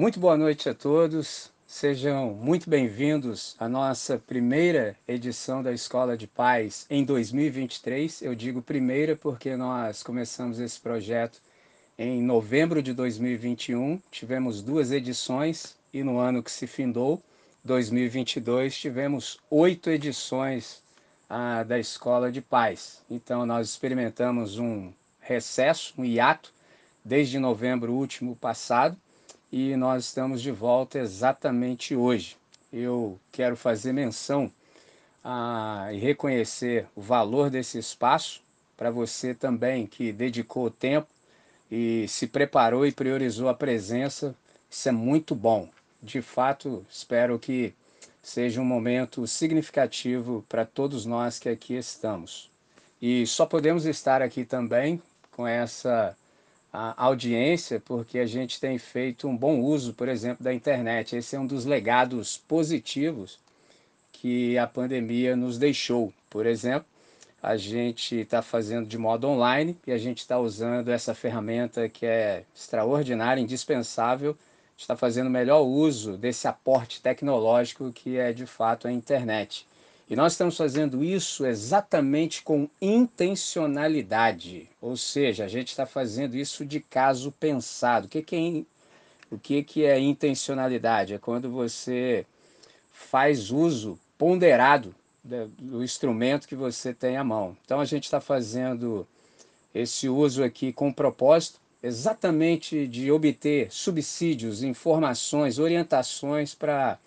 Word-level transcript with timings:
Muito 0.00 0.18
boa 0.18 0.34
noite 0.34 0.66
a 0.66 0.72
todos. 0.72 1.52
Sejam 1.66 2.32
muito 2.32 2.70
bem-vindos 2.70 3.54
à 3.58 3.68
nossa 3.68 4.16
primeira 4.16 4.96
edição 5.06 5.62
da 5.62 5.74
Escola 5.74 6.16
de 6.16 6.26
Paz 6.26 6.86
em 6.88 7.04
2023. 7.04 8.22
Eu 8.22 8.34
digo 8.34 8.62
primeira 8.62 9.14
porque 9.14 9.54
nós 9.56 10.02
começamos 10.02 10.58
esse 10.58 10.80
projeto 10.80 11.42
em 11.98 12.22
novembro 12.22 12.82
de 12.82 12.94
2021. 12.94 14.00
Tivemos 14.10 14.62
duas 14.62 14.90
edições 14.90 15.76
e 15.92 16.02
no 16.02 16.18
ano 16.18 16.42
que 16.42 16.50
se 16.50 16.66
findou, 16.66 17.22
2022, 17.62 18.74
tivemos 18.74 19.38
oito 19.50 19.90
edições 19.90 20.82
ah, 21.28 21.62
da 21.62 21.78
Escola 21.78 22.32
de 22.32 22.40
Paz. 22.40 23.02
Então, 23.10 23.44
nós 23.44 23.68
experimentamos 23.68 24.58
um 24.58 24.94
recesso, 25.20 25.92
um 25.98 26.06
hiato, 26.06 26.54
desde 27.04 27.38
novembro 27.38 27.92
último 27.92 28.34
passado 28.34 28.96
e 29.52 29.76
nós 29.76 30.04
estamos 30.04 30.40
de 30.40 30.50
volta 30.50 30.98
exatamente 30.98 31.94
hoje. 31.96 32.36
Eu 32.72 33.18
quero 33.32 33.56
fazer 33.56 33.92
menção 33.92 34.50
ah, 35.24 35.88
e 35.92 35.98
reconhecer 35.98 36.86
o 36.94 37.00
valor 37.00 37.50
desse 37.50 37.78
espaço 37.78 38.42
para 38.76 38.90
você 38.90 39.34
também 39.34 39.86
que 39.86 40.12
dedicou 40.12 40.70
tempo 40.70 41.08
e 41.70 42.06
se 42.08 42.26
preparou 42.26 42.86
e 42.86 42.92
priorizou 42.92 43.48
a 43.48 43.54
presença. 43.54 44.34
Isso 44.70 44.88
é 44.88 44.92
muito 44.92 45.34
bom. 45.34 45.68
De 46.02 46.22
fato, 46.22 46.84
espero 46.88 47.38
que 47.38 47.74
seja 48.22 48.60
um 48.60 48.64
momento 48.64 49.26
significativo 49.26 50.44
para 50.48 50.64
todos 50.64 51.04
nós 51.04 51.38
que 51.38 51.48
aqui 51.48 51.74
estamos. 51.74 52.50
E 53.02 53.26
só 53.26 53.46
podemos 53.46 53.84
estar 53.84 54.22
aqui 54.22 54.44
também 54.44 55.02
com 55.32 55.46
essa 55.46 56.16
audiência 56.72 57.80
porque 57.80 58.18
a 58.18 58.26
gente 58.26 58.60
tem 58.60 58.78
feito 58.78 59.26
um 59.28 59.36
bom 59.36 59.60
uso, 59.60 59.94
por 59.94 60.08
exemplo, 60.08 60.44
da 60.44 60.52
internet. 60.54 61.16
Esse 61.16 61.36
é 61.36 61.40
um 61.40 61.46
dos 61.46 61.64
legados 61.64 62.36
positivos 62.36 63.38
que 64.12 64.56
a 64.58 64.66
pandemia 64.66 65.34
nos 65.34 65.58
deixou. 65.58 66.12
Por 66.28 66.46
exemplo, 66.46 66.86
a 67.42 67.56
gente 67.56 68.16
está 68.20 68.42
fazendo 68.42 68.86
de 68.86 68.98
modo 68.98 69.26
online 69.26 69.76
e 69.86 69.92
a 69.92 69.98
gente 69.98 70.18
está 70.18 70.38
usando 70.38 70.88
essa 70.90 71.14
ferramenta 71.14 71.88
que 71.88 72.06
é 72.06 72.44
extraordinária, 72.54 73.40
indispensável 73.40 74.36
está 74.76 74.96
fazendo 74.96 75.28
melhor 75.28 75.60
uso 75.60 76.16
desse 76.16 76.48
aporte 76.48 77.02
tecnológico 77.02 77.92
que 77.92 78.16
é 78.16 78.32
de 78.32 78.46
fato 78.46 78.88
a 78.88 78.92
internet. 78.92 79.66
E 80.10 80.16
nós 80.16 80.32
estamos 80.32 80.56
fazendo 80.56 81.04
isso 81.04 81.46
exatamente 81.46 82.42
com 82.42 82.68
intencionalidade, 82.82 84.68
ou 84.80 84.96
seja, 84.96 85.44
a 85.44 85.48
gente 85.48 85.68
está 85.68 85.86
fazendo 85.86 86.36
isso 86.36 86.66
de 86.66 86.80
caso 86.80 87.30
pensado. 87.30 88.06
O 88.06 88.08
que, 88.08 88.20
que, 88.20 88.36
é, 88.36 88.64
o 89.32 89.38
que, 89.38 89.62
que 89.62 89.84
é 89.84 90.00
intencionalidade? 90.00 91.14
É 91.14 91.18
quando 91.18 91.48
você 91.48 92.26
faz 92.90 93.52
uso 93.52 93.96
ponderado 94.18 94.92
do 95.22 95.84
instrumento 95.84 96.48
que 96.48 96.56
você 96.56 96.92
tem 96.92 97.16
à 97.16 97.22
mão. 97.22 97.56
Então 97.64 97.78
a 97.78 97.84
gente 97.84 98.02
está 98.04 98.20
fazendo 98.20 99.06
esse 99.72 100.08
uso 100.08 100.42
aqui 100.42 100.72
com 100.72 100.92
propósito, 100.92 101.60
exatamente 101.80 102.84
de 102.88 103.12
obter 103.12 103.70
subsídios, 103.70 104.64
informações, 104.64 105.60
orientações 105.60 106.52
para 106.52 106.98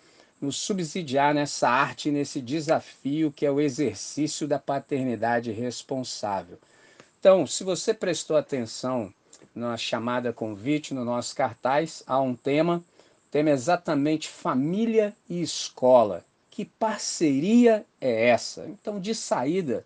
nos 0.44 0.58
subsidiar 0.58 1.33
nessa 1.33 1.69
arte, 1.69 2.11
nesse 2.11 2.41
desafio 2.41 3.31
que 3.31 3.45
é 3.45 3.52
o 3.52 3.61
exercício 3.61 4.45
da 4.45 4.59
paternidade 4.59 5.53
responsável. 5.53 6.59
Então, 7.17 7.47
se 7.47 7.63
você 7.63 7.94
prestou 7.94 8.36
atenção 8.36 9.14
na 9.55 9.77
chamada 9.77 10.33
convite, 10.33 10.94
no 10.94 11.05
nosso 11.05 11.33
cartaz, 11.33 12.03
há 12.05 12.19
um 12.19 12.36
tema, 12.36 12.83
o 13.25 13.31
tema 13.31 13.52
é 13.52 13.53
exatamente 13.53 14.27
família 14.27 15.16
e 15.30 15.41
escola. 15.41 16.25
Que 16.52 16.66
parceria 16.66 17.86
é 18.02 18.27
essa? 18.27 18.66
Então, 18.67 18.99
de 18.99 19.15
saída, 19.15 19.86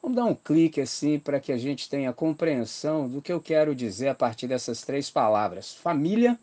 Vamos 0.00 0.16
dar 0.16 0.26
um 0.26 0.34
clique 0.34 0.80
assim 0.80 1.18
para 1.18 1.40
que 1.40 1.50
a 1.50 1.58
gente 1.58 1.88
tenha 1.88 2.12
compreensão 2.12 3.08
do 3.08 3.20
que 3.20 3.32
eu 3.32 3.40
quero 3.40 3.74
dizer 3.74 4.08
a 4.08 4.14
partir 4.14 4.46
dessas 4.46 4.80
três 4.82 5.10
palavras: 5.10 5.74
família, 5.74 6.38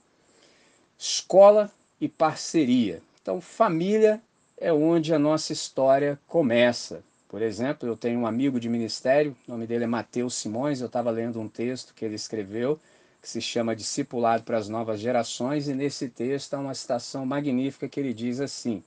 escola 0.99 1.71
e 1.99 2.09
parceria. 2.09 3.01
Então, 3.25 3.41
família 3.41 4.21
é 4.55 4.71
onde 4.71 5.11
a 5.11 5.17
nossa 5.17 5.51
história 5.51 6.19
começa. 6.27 7.03
Por 7.27 7.41
exemplo, 7.41 7.89
eu 7.89 7.97
tenho 7.97 8.19
um 8.19 8.27
amigo 8.27 8.59
de 8.59 8.69
ministério, 8.69 9.35
o 9.47 9.51
nome 9.51 9.65
dele 9.65 9.85
é 9.85 9.87
Mateus 9.87 10.35
Simões, 10.35 10.79
eu 10.79 10.85
estava 10.85 11.09
lendo 11.09 11.41
um 11.41 11.49
texto 11.49 11.95
que 11.95 12.05
ele 12.05 12.13
escreveu, 12.13 12.79
que 13.19 13.27
se 13.27 13.41
chama 13.41 13.75
Discipulado 13.75 14.43
para 14.43 14.59
as 14.59 14.69
Novas 14.69 14.99
Gerações, 14.99 15.67
e 15.67 15.73
nesse 15.73 16.07
texto 16.07 16.53
há 16.53 16.59
uma 16.59 16.75
citação 16.75 17.25
magnífica 17.25 17.89
que 17.89 17.99
ele 17.99 18.13
diz 18.13 18.39
assim: 18.39 18.83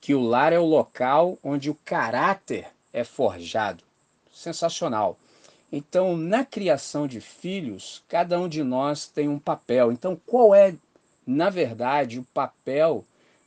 que 0.00 0.14
o 0.14 0.22
lar 0.22 0.54
é 0.54 0.58
o 0.58 0.64
local 0.64 1.36
onde 1.44 1.68
o 1.68 1.78
caráter 1.84 2.68
é 2.90 3.04
forjado 3.04 3.84
sensacional. 4.32 5.18
Então, 5.70 6.16
na 6.16 6.42
criação 6.42 7.06
de 7.06 7.20
filhos, 7.20 8.02
cada 8.08 8.40
um 8.40 8.48
de 8.48 8.64
nós 8.64 9.06
tem 9.06 9.28
um 9.28 9.38
papel. 9.38 9.92
Então, 9.92 10.18
qual 10.24 10.54
é, 10.54 10.74
na 11.26 11.50
verdade, 11.50 12.18
o 12.18 12.24
papel 12.32 13.04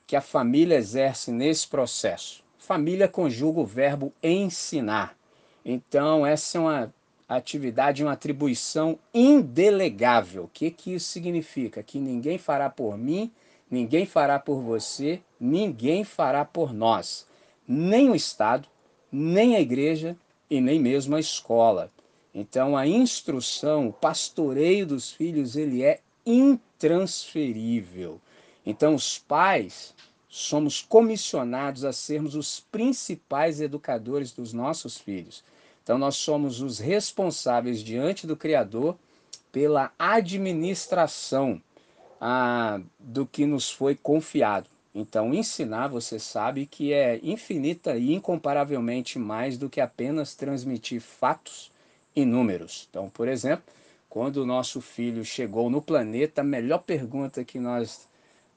que 0.07 0.15
a 0.15 0.21
família 0.21 0.77
exerce 0.77 1.31
nesse 1.31 1.67
processo? 1.67 2.41
Família 2.57 3.07
conjuga 3.07 3.59
o 3.59 3.65
verbo 3.65 4.13
ensinar. 4.23 5.15
Então, 5.63 6.25
essa 6.25 6.57
é 6.57 6.61
uma 6.61 6.93
atividade, 7.27 8.03
uma 8.03 8.13
atribuição 8.13 8.97
indelegável. 9.13 10.45
O 10.45 10.49
que, 10.51 10.71
que 10.71 10.93
isso 10.93 11.09
significa? 11.09 11.83
Que 11.83 11.99
ninguém 11.99 12.37
fará 12.37 12.69
por 12.69 12.97
mim, 12.97 13.29
ninguém 13.69 14.05
fará 14.05 14.39
por 14.39 14.61
você, 14.61 15.21
ninguém 15.39 16.05
fará 16.05 16.45
por 16.45 16.73
nós. 16.73 17.27
Nem 17.67 18.09
o 18.09 18.15
Estado, 18.15 18.67
nem 19.11 19.57
a 19.57 19.61
igreja, 19.61 20.17
e 20.49 20.61
nem 20.61 20.79
mesmo 20.79 21.15
a 21.15 21.19
escola. 21.19 21.91
Então 22.33 22.77
a 22.77 22.87
instrução, 22.87 23.89
o 23.89 23.93
pastoreio 23.93 24.85
dos 24.85 25.11
filhos, 25.11 25.57
ele 25.57 25.83
é 25.83 25.99
intransferível. 26.25 28.21
Então 28.69 28.93
os 28.93 29.17
pais 29.17 29.95
somos 30.27 30.81
comissionados 30.81 31.85
a 31.85 31.93
sermos 31.93 32.35
os 32.35 32.59
principais 32.59 33.61
educadores 33.61 34.33
dos 34.33 34.51
nossos 34.51 34.97
filhos. 34.97 35.41
Então 35.81 35.97
nós 35.97 36.17
somos 36.17 36.59
os 36.59 36.77
responsáveis 36.77 37.81
diante 37.81 38.27
do 38.27 38.35
Criador 38.35 38.97
pela 39.53 39.93
administração 39.97 41.61
ah, 42.19 42.81
do 42.99 43.25
que 43.25 43.45
nos 43.45 43.71
foi 43.71 43.95
confiado. 43.95 44.69
Então, 44.93 45.33
ensinar, 45.33 45.87
você 45.87 46.19
sabe 46.19 46.65
que 46.65 46.91
é 46.91 47.21
infinita 47.23 47.95
e 47.95 48.13
incomparavelmente 48.13 49.17
mais 49.17 49.57
do 49.57 49.69
que 49.69 49.79
apenas 49.79 50.35
transmitir 50.35 50.99
fatos 50.99 51.71
e 52.13 52.25
números. 52.25 52.87
Então, 52.89 53.09
por 53.09 53.29
exemplo, 53.29 53.63
quando 54.09 54.37
o 54.37 54.45
nosso 54.45 54.81
filho 54.81 55.23
chegou 55.23 55.69
no 55.69 55.81
planeta, 55.81 56.41
a 56.41 56.43
melhor 56.43 56.79
pergunta 56.79 57.45
que 57.45 57.59
nós 57.59 58.06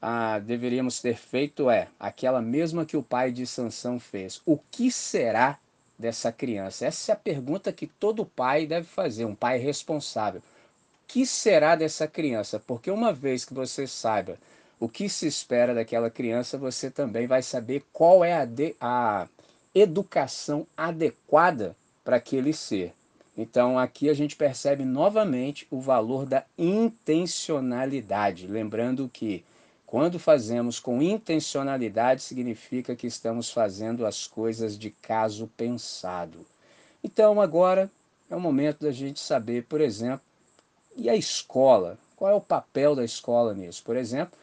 ah, 0.01 0.39
deveríamos 0.39 0.99
ter 0.99 1.15
feito 1.15 1.69
é 1.69 1.87
aquela 1.99 2.41
mesma 2.41 2.85
que 2.85 2.97
o 2.97 3.03
pai 3.03 3.31
de 3.31 3.45
Sansão 3.45 3.99
fez: 3.99 4.41
O 4.45 4.57
que 4.71 4.91
será 4.91 5.59
dessa 5.97 6.31
criança? 6.31 6.87
Essa 6.87 7.11
é 7.11 7.13
a 7.13 7.17
pergunta 7.17 7.71
que 7.71 7.85
todo 7.85 8.25
pai 8.25 8.65
deve 8.65 8.87
fazer, 8.87 9.25
um 9.25 9.35
pai 9.35 9.59
responsável. 9.59 10.41
O 10.41 11.07
que 11.07 11.25
será 11.25 11.75
dessa 11.75 12.07
criança? 12.07 12.59
Porque 12.59 12.89
uma 12.89 13.13
vez 13.13 13.45
que 13.45 13.53
você 13.53 13.85
saiba 13.85 14.39
o 14.79 14.89
que 14.89 15.07
se 15.07 15.27
espera 15.27 15.75
daquela 15.75 16.09
criança, 16.09 16.57
você 16.57 16.89
também 16.89 17.27
vai 17.27 17.43
saber 17.43 17.85
qual 17.93 18.25
é 18.25 18.33
a, 18.33 18.45
de, 18.45 18.75
a 18.81 19.27
educação 19.75 20.65
adequada 20.75 21.75
para 22.03 22.15
aquele 22.15 22.51
ser. 22.51 22.91
Então 23.37 23.77
aqui 23.77 24.09
a 24.09 24.13
gente 24.13 24.35
percebe 24.35 24.83
novamente 24.83 25.67
o 25.69 25.79
valor 25.79 26.25
da 26.25 26.43
intencionalidade, 26.57 28.47
lembrando 28.47 29.07
que 29.07 29.45
quando 29.91 30.17
fazemos 30.17 30.79
com 30.79 31.01
intencionalidade 31.01 32.21
significa 32.21 32.95
que 32.95 33.05
estamos 33.05 33.51
fazendo 33.51 34.05
as 34.05 34.25
coisas 34.25 34.79
de 34.79 34.89
caso 34.89 35.51
pensado. 35.57 36.45
Então 37.03 37.41
agora 37.41 37.91
é 38.29 38.35
o 38.37 38.39
momento 38.39 38.85
da 38.85 38.91
gente 38.93 39.19
saber, 39.19 39.65
por 39.65 39.81
exemplo, 39.81 40.21
e 40.95 41.09
a 41.09 41.15
escola? 41.17 41.99
Qual 42.15 42.31
é 42.31 42.33
o 42.33 42.39
papel 42.39 42.95
da 42.95 43.03
escola 43.03 43.53
nisso? 43.53 43.83
Por 43.83 43.97
exemplo, 43.97 44.39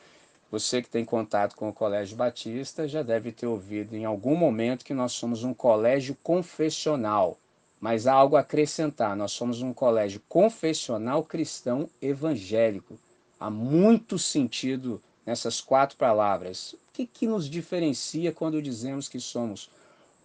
você 0.50 0.82
que 0.82 0.90
tem 0.90 1.02
contato 1.02 1.56
com 1.56 1.70
o 1.70 1.72
Colégio 1.72 2.14
Batista 2.14 2.86
já 2.86 3.02
deve 3.02 3.32
ter 3.32 3.46
ouvido 3.46 3.96
em 3.96 4.04
algum 4.04 4.36
momento 4.36 4.84
que 4.84 4.92
nós 4.92 5.12
somos 5.12 5.44
um 5.44 5.54
colégio 5.54 6.14
confessional. 6.22 7.38
Mas 7.80 8.06
há 8.06 8.12
algo 8.12 8.36
a 8.36 8.40
acrescentar: 8.40 9.16
nós 9.16 9.32
somos 9.32 9.62
um 9.62 9.72
colégio 9.72 10.20
confessional 10.28 11.24
cristão 11.24 11.88
evangélico. 12.02 12.98
Há 13.40 13.48
muito 13.48 14.18
sentido 14.18 15.00
nessas 15.28 15.60
quatro 15.60 15.98
palavras. 15.98 16.72
O 16.72 16.78
que, 16.94 17.06
que 17.06 17.26
nos 17.26 17.50
diferencia 17.50 18.32
quando 18.32 18.62
dizemos 18.62 19.10
que 19.10 19.20
somos 19.20 19.70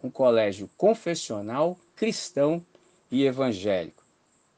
um 0.02 0.10
colégio 0.10 0.70
confessional, 0.78 1.78
cristão 1.94 2.66
e 3.12 3.26
evangélico? 3.26 4.02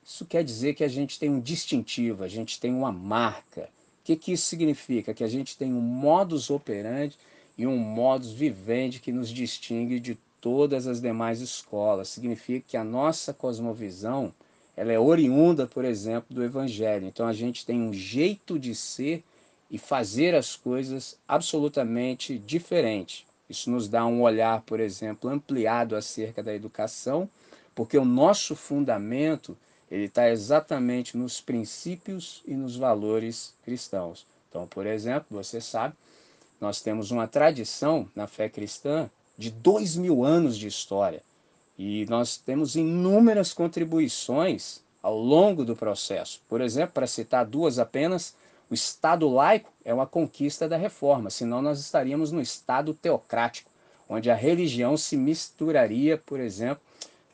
Isso 0.05 0.23
quer 0.23 0.43
dizer 0.43 0.75
que 0.75 0.83
a 0.83 0.87
gente 0.87 1.17
tem 1.17 1.31
um 1.31 1.39
distintivo, 1.39 2.23
a 2.23 2.27
gente 2.27 2.59
tem 2.59 2.71
uma 2.71 2.91
marca. 2.91 3.69
que, 4.03 4.15
que 4.15 4.33
isso 4.33 4.45
significa? 4.45 5.15
Que 5.15 5.23
a 5.23 5.27
gente 5.27 5.57
tem 5.57 5.73
um 5.73 5.81
modus 5.81 6.51
operandi 6.51 7.17
e 7.57 7.65
um 7.65 7.75
modus 7.75 8.31
vivendi 8.31 8.99
que 8.99 9.11
nos 9.11 9.29
distingue 9.29 9.99
de 9.99 10.15
todas 10.39 10.85
as 10.85 11.01
demais 11.01 11.41
escolas. 11.41 12.09
Significa 12.09 12.63
que 12.67 12.77
a 12.77 12.83
nossa 12.83 13.33
cosmovisão 13.33 14.31
ela 14.77 14.91
é 14.91 14.99
oriunda, 14.99 15.65
por 15.65 15.83
exemplo, 15.83 16.35
do 16.35 16.43
Evangelho. 16.43 17.07
Então 17.07 17.25
a 17.27 17.33
gente 17.33 17.65
tem 17.65 17.81
um 17.81 17.91
jeito 17.91 18.59
de 18.59 18.75
ser 18.75 19.23
e 19.69 19.77
fazer 19.77 20.35
as 20.35 20.55
coisas 20.55 21.17
absolutamente 21.27 22.37
diferente. 22.37 23.25
Isso 23.49 23.69
nos 23.69 23.87
dá 23.87 24.05
um 24.05 24.21
olhar, 24.21 24.61
por 24.61 24.79
exemplo, 24.79 25.29
ampliado 25.29 25.95
acerca 25.95 26.41
da 26.41 26.53
educação, 26.53 27.29
porque 27.73 27.97
o 27.97 28.05
nosso 28.05 28.55
fundamento 28.55 29.57
ele 29.89 30.05
está 30.05 30.29
exatamente 30.29 31.15
nos 31.15 31.39
princípios 31.39 32.41
e 32.45 32.55
nos 32.55 32.75
valores 32.75 33.53
cristãos. 33.63 34.25
Então, 34.49 34.65
por 34.67 34.87
exemplo, 34.87 35.27
você 35.29 35.61
sabe, 35.61 35.95
nós 36.59 36.81
temos 36.81 37.11
uma 37.11 37.27
tradição 37.27 38.09
na 38.15 38.25
fé 38.25 38.49
cristã 38.49 39.09
de 39.37 39.51
dois 39.51 39.95
mil 39.95 40.23
anos 40.23 40.57
de 40.57 40.67
história. 40.67 41.21
E 41.77 42.05
nós 42.09 42.37
temos 42.37 42.75
inúmeras 42.75 43.51
contribuições 43.53 44.81
ao 45.03 45.17
longo 45.19 45.65
do 45.65 45.75
processo. 45.75 46.41
Por 46.47 46.61
exemplo, 46.61 46.93
para 46.93 47.05
citar 47.05 47.45
duas 47.45 47.77
apenas, 47.77 48.35
o 48.69 48.73
Estado 48.73 49.29
laico 49.29 49.71
é 49.83 49.93
uma 49.93 50.07
conquista 50.07 50.67
da 50.67 50.77
reforma, 50.77 51.29
senão 51.29 51.61
nós 51.61 51.79
estaríamos 51.79 52.31
no 52.31 52.41
Estado 52.41 52.93
teocrático, 52.93 53.69
onde 54.09 54.29
a 54.29 54.35
religião 54.35 54.97
se 54.97 55.15
misturaria, 55.15 56.17
por 56.17 56.39
exemplo, 56.39 56.81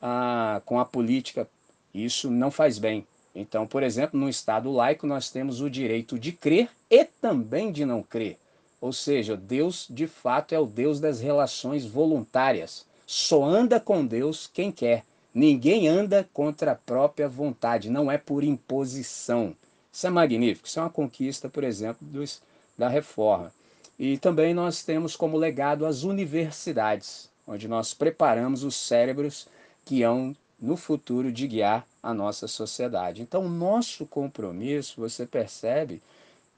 a, 0.01 0.61
com 0.65 0.79
a 0.79 0.85
política. 0.85 1.47
Isso 1.93 2.29
não 2.29 2.51
faz 2.51 2.77
bem. 2.77 3.05
Então, 3.33 3.65
por 3.65 3.81
exemplo, 3.81 4.19
no 4.19 4.29
Estado 4.29 4.71
laico 4.71 5.07
nós 5.07 5.29
temos 5.29 5.61
o 5.61 5.69
direito 5.69 6.19
de 6.19 6.33
crer 6.33 6.69
e 6.89 7.05
também 7.05 7.71
de 7.71 7.85
não 7.85 8.03
crer. 8.03 8.37
Ou 8.81 8.91
seja, 8.91 9.37
Deus 9.37 9.87
de 9.89 10.07
fato 10.07 10.53
é 10.53 10.59
o 10.59 10.65
Deus 10.65 10.99
das 10.99 11.21
relações 11.21 11.85
voluntárias. 11.85 12.85
Só 13.07 13.43
anda 13.43 13.79
com 13.79 14.05
Deus 14.05 14.49
quem 14.51 14.71
quer. 14.71 15.05
Ninguém 15.33 15.87
anda 15.87 16.27
contra 16.33 16.73
a 16.73 16.75
própria 16.75 17.29
vontade, 17.29 17.89
não 17.89 18.11
é 18.11 18.17
por 18.17 18.43
imposição. 18.43 19.55
Isso 19.91 20.07
é 20.07 20.09
magnífico, 20.09 20.67
isso 20.67 20.79
é 20.79 20.83
uma 20.83 20.89
conquista, 20.89 21.49
por 21.49 21.63
exemplo, 21.63 22.07
dos, 22.07 22.41
da 22.77 22.87
reforma. 22.87 23.51
E 23.99 24.17
também 24.17 24.53
nós 24.53 24.83
temos 24.83 25.15
como 25.15 25.37
legado 25.37 25.85
as 25.85 26.03
universidades, 26.03 27.29
onde 27.45 27.67
nós 27.67 27.93
preparamos 27.93 28.63
os 28.63 28.75
cérebros 28.75 29.47
que 29.85 30.01
hão 30.03 30.35
no 30.59 30.77
futuro 30.77 31.31
de 31.31 31.47
guiar 31.47 31.85
a 32.01 32.13
nossa 32.13 32.47
sociedade. 32.47 33.21
Então, 33.21 33.45
o 33.45 33.49
nosso 33.49 34.05
compromisso, 34.05 35.01
você 35.01 35.25
percebe 35.25 36.01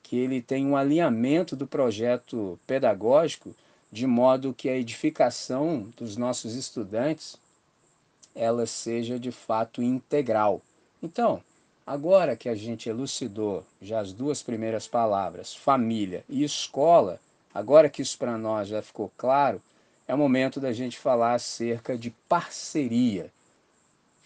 que 0.01 0.17
ele 0.17 0.41
tem 0.41 0.65
um 0.65 0.75
alinhamento 0.75 1.55
do 1.55 1.65
projeto 1.65 2.59
pedagógico 2.67 3.55
de 3.91 4.05
modo 4.05 4.53
que 4.53 4.69
a 4.69 4.75
edificação 4.75 5.89
dos 5.95 6.17
nossos 6.17 6.55
estudantes 6.55 7.37
ela 8.35 8.65
seja 8.65 9.19
de 9.19 9.31
fato 9.31 9.81
integral. 9.81 10.61
Então, 11.01 11.41
agora 11.85 12.35
que 12.35 12.47
a 12.47 12.55
gente 12.55 12.89
elucidou 12.89 13.65
já 13.81 13.99
as 13.99 14.13
duas 14.13 14.41
primeiras 14.41 14.87
palavras, 14.87 15.55
família 15.55 16.23
e 16.29 16.43
escola, 16.43 17.19
agora 17.53 17.89
que 17.89 18.01
isso 18.01 18.17
para 18.17 18.37
nós 18.37 18.67
já 18.67 18.81
ficou 18.81 19.11
claro, 19.17 19.61
é 20.07 20.13
o 20.13 20.17
momento 20.17 20.59
da 20.59 20.71
gente 20.73 20.97
falar 20.97 21.33
acerca 21.33 21.97
de 21.97 22.09
parceria. 22.27 23.31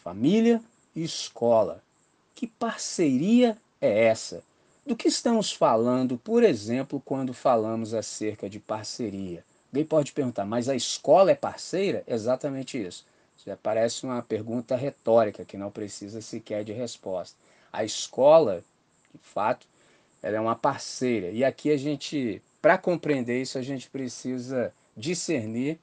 Família 0.04 0.62
e 0.96 1.04
escola. 1.04 1.82
Que 2.34 2.48
parceria 2.48 3.58
é 3.82 4.06
essa? 4.06 4.44
Do 4.86 4.96
que 4.96 5.08
estamos 5.08 5.52
falando, 5.52 6.18
por 6.18 6.44
exemplo, 6.44 7.02
quando 7.04 7.34
falamos 7.34 7.94
acerca 7.94 8.50
de 8.50 8.60
parceria? 8.60 9.44
Alguém 9.72 9.86
pode 9.86 10.14
perguntar, 10.14 10.46
mas 10.46 10.70
a 10.70 10.76
escola 10.76 11.32
é 11.32 11.36
parceira? 11.36 12.04
Exatamente 12.08 12.82
isso. 12.82 13.06
Isso 13.38 13.60
parece 13.62 14.06
uma 14.06 14.22
pergunta 14.22 14.76
retórica 14.76 15.46
que 15.46 15.58
não 15.58 15.70
precisa 15.70 16.22
sequer 16.22 16.64
de 16.64 16.72
resposta. 16.72 17.38
A 17.72 17.84
escola, 17.84 18.64
de 19.14 19.20
fato, 19.22 19.68
ela 20.22 20.38
é 20.38 20.40
uma 20.40 20.56
parceira. 20.56 21.30
E 21.32 21.44
aqui 21.44 21.72
a 21.72 21.78
gente, 21.78 22.42
para 22.62 22.78
compreender 22.78 23.42
isso, 23.42 23.58
a 23.58 23.62
gente 23.62 23.90
precisa 23.90 24.74
discernir 24.96 25.80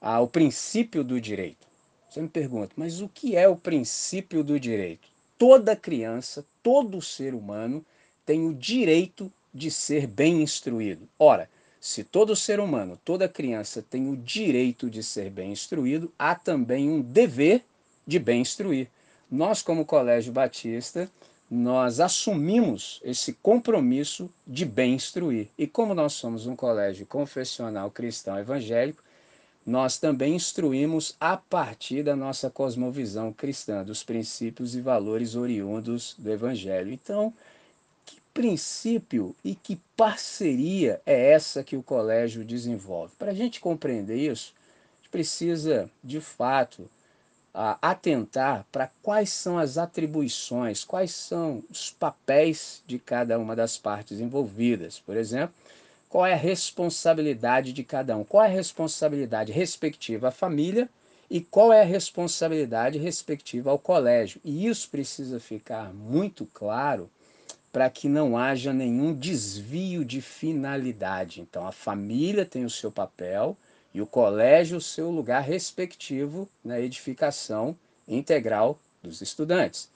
ah, 0.00 0.20
o 0.20 0.28
princípio 0.28 1.02
do 1.02 1.20
direito. 1.20 1.66
Você 2.08 2.20
me 2.20 2.28
pergunta, 2.28 2.72
mas 2.76 3.00
o 3.00 3.08
que 3.08 3.36
é 3.36 3.48
o 3.48 3.56
princípio 3.56 4.44
do 4.44 4.58
direito? 4.60 5.08
Toda 5.36 5.74
criança, 5.74 6.46
todo 6.62 7.02
ser 7.02 7.34
humano 7.34 7.84
tem 8.24 8.46
o 8.46 8.54
direito 8.54 9.32
de 9.52 9.70
ser 9.70 10.06
bem 10.06 10.42
instruído. 10.42 11.08
Ora, 11.18 11.50
se 11.80 12.02
todo 12.02 12.34
ser 12.34 12.60
humano, 12.60 12.98
toda 13.04 13.28
criança 13.28 13.82
tem 13.82 14.08
o 14.08 14.16
direito 14.16 14.88
de 14.88 15.02
ser 15.02 15.28
bem 15.28 15.52
instruído, 15.52 16.12
há 16.18 16.34
também 16.34 16.88
um 16.88 17.00
dever 17.00 17.64
de 18.06 18.18
bem 18.18 18.40
instruir. 18.40 18.88
Nós, 19.30 19.62
como 19.62 19.84
Colégio 19.84 20.32
Batista, 20.32 21.10
nós 21.50 22.00
assumimos 22.00 23.00
esse 23.04 23.32
compromisso 23.34 24.30
de 24.46 24.64
bem 24.64 24.94
instruir. 24.94 25.48
E 25.56 25.66
como 25.66 25.94
nós 25.94 26.14
somos 26.14 26.46
um 26.46 26.56
colégio 26.56 27.06
confessional 27.06 27.90
cristão 27.90 28.38
evangélico, 28.38 29.02
nós 29.66 29.98
também 29.98 30.34
instruímos 30.34 31.16
a 31.18 31.36
partir 31.36 32.02
da 32.02 32.14
nossa 32.14 32.50
cosmovisão 32.50 33.32
cristã, 33.32 33.82
dos 33.82 34.04
princípios 34.04 34.74
e 34.74 34.80
valores 34.80 35.36
oriundos 35.36 36.14
do 36.18 36.30
evangelho. 36.30 36.92
Então, 36.92 37.32
princípio 38.34 39.34
e 39.44 39.54
que 39.54 39.80
parceria 39.96 41.00
é 41.06 41.30
essa 41.30 41.62
que 41.62 41.76
o 41.76 41.82
colégio 41.82 42.44
desenvolve? 42.44 43.14
Para 43.16 43.30
a 43.30 43.34
gente 43.34 43.60
compreender 43.60 44.16
isso, 44.16 44.52
a 44.56 44.96
gente 44.96 45.10
precisa, 45.10 45.88
de 46.02 46.20
fato, 46.20 46.90
atentar 47.54 48.66
para 48.72 48.90
quais 49.00 49.30
são 49.30 49.56
as 49.56 49.78
atribuições, 49.78 50.84
quais 50.84 51.12
são 51.12 51.62
os 51.70 51.88
papéis 51.88 52.82
de 52.84 52.98
cada 52.98 53.38
uma 53.38 53.54
das 53.54 53.78
partes 53.78 54.18
envolvidas. 54.18 54.98
Por 54.98 55.16
exemplo, 55.16 55.54
qual 56.08 56.26
é 56.26 56.32
a 56.32 56.36
responsabilidade 56.36 57.72
de 57.72 57.84
cada 57.84 58.16
um, 58.16 58.24
qual 58.24 58.44
é 58.44 58.46
a 58.48 58.50
responsabilidade 58.50 59.52
respectiva 59.52 60.28
à 60.28 60.30
família 60.32 60.88
e 61.30 61.40
qual 61.40 61.72
é 61.72 61.82
a 61.82 61.86
responsabilidade 61.86 62.98
respectiva 62.98 63.70
ao 63.70 63.78
colégio. 63.78 64.40
E 64.44 64.66
isso 64.66 64.90
precisa 64.90 65.38
ficar 65.38 65.92
muito 65.94 66.46
claro 66.52 67.08
para 67.72 67.90
que 67.90 68.08
não 68.08 68.36
haja 68.36 68.72
nenhum 68.72 69.12
desvio 69.12 70.04
de 70.04 70.20
finalidade. 70.20 71.40
Então, 71.40 71.66
a 71.66 71.72
família 71.72 72.44
tem 72.44 72.64
o 72.64 72.70
seu 72.70 72.92
papel 72.92 73.56
e 73.94 74.02
o 74.02 74.06
colégio 74.06 74.80
seu 74.80 75.08
lugar 75.08 75.40
respectivo 75.42 76.48
na 76.64 76.80
edificação 76.80 77.76
integral 78.08 78.78
dos 79.00 79.22
estudantes. 79.22 79.88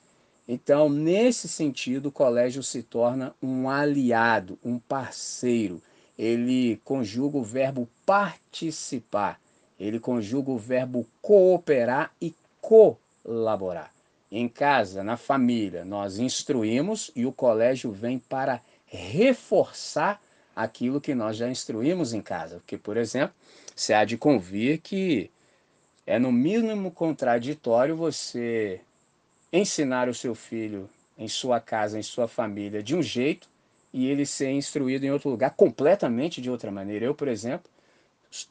Então, 0.47 0.89
nesse 0.89 1.49
sentido, 1.49 2.07
o 2.07 2.13
colégio 2.13 2.63
se 2.63 2.83
torna 2.83 3.35
um 3.43 3.69
aliado, 3.69 4.59
um 4.65 4.79
parceiro. 4.79 5.83
Ele 6.17 6.81
conjuga 6.85 7.37
o 7.37 7.43
verbo 7.43 7.89
participar, 8.07 9.41
ele 9.79 10.01
conjuga 10.01 10.51
o 10.51 10.59
verbo 10.59 11.07
cooperar 11.21 12.13
e 12.21 12.35
colaborar. 12.61 13.93
Em 14.31 14.49
casa, 14.49 15.03
na 15.03 15.17
família, 15.17 15.85
nós 15.85 16.19
instruímos 16.19 17.11
e 17.15 17.27
o 17.27 17.33
colégio 17.33 17.91
vem 17.91 18.19
para 18.19 18.61
reforçar 18.87 20.21
aquilo 20.59 21.01
que 21.01 21.15
nós 21.15 21.37
já 21.37 21.49
instruímos 21.49 22.13
em 22.13 22.21
casa. 22.21 22.57
Porque, 22.57 22.77
por 22.77 22.97
exemplo, 22.97 23.33
você 23.77 23.95
há 23.95 24.05
de 24.05 24.17
convir 24.17 24.81
que 24.81 25.31
é 26.05 26.19
no 26.19 26.33
mínimo 26.33 26.91
contraditório 26.91 27.95
você 27.95 28.81
ensinar 29.53 30.09
o 30.09 30.15
seu 30.15 30.35
filho 30.35 30.91
em 31.17 31.29
sua 31.29 31.61
casa, 31.61 31.97
em 31.97 32.03
sua 32.03 32.27
família, 32.27 32.83
de 32.83 32.97
um 32.97 33.03
jeito 33.03 33.49
e 33.93 34.11
ele 34.11 34.27
ser 34.27 34.51
instruído 34.51 35.07
em 35.07 35.13
outro 35.13 35.31
lugar 35.31 35.51
completamente 35.51 36.43
de 36.43 36.51
outra 36.51 36.73
maneira. 36.73 37.05
Eu, 37.05 37.15
por 37.15 37.29
exemplo, 37.29 37.71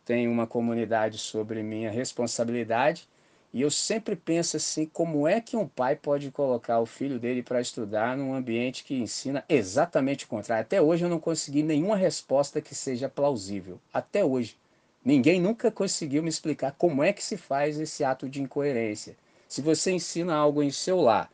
tenho 0.06 0.32
uma 0.32 0.48
comunidade 0.48 1.18
sobre 1.18 1.62
minha 1.62 1.92
responsabilidade 1.92 3.06
e 3.54 3.62
eu 3.62 3.72
sempre 3.72 4.16
penso 4.16 4.58
assim, 4.58 4.86
como 4.86 5.28
é 5.28 5.40
que 5.40 5.56
um 5.56 5.68
pai 5.68 5.96
pode 5.96 6.30
colocar 6.32 6.80
o 6.80 6.86
filho 6.86 7.18
dele 7.18 7.42
para 7.42 7.62
estudar 7.62 8.18
num 8.18 8.34
ambiente 8.34 8.84
que 8.84 8.96
ensina 8.96 9.44
exatamente 9.48 10.26
o 10.26 10.28
contrário? 10.28 10.62
Até 10.62 10.82
hoje 10.82 11.06
eu 11.06 11.10
não 11.10 11.20
consegui 11.20 11.64
nenhuma 11.64 11.96
resposta 11.96 12.62
que 12.62 12.76
seja 12.76 13.10
plausível. 13.10 13.80
Até 13.94 14.24
hoje. 14.24 14.58
Ninguém 15.04 15.40
nunca 15.40 15.72
conseguiu 15.72 16.22
me 16.22 16.28
explicar 16.28 16.76
como 16.78 17.02
é 17.02 17.14
que 17.14 17.24
se 17.24 17.38
faz 17.38 17.80
esse 17.80 18.04
ato 18.04 18.28
de 18.28 18.42
incoerência. 18.42 19.16
Se 19.48 19.62
você 19.62 19.92
ensina 19.92 20.36
algo 20.36 20.62
em 20.62 20.70
seu 20.70 21.00
lar, 21.00 21.32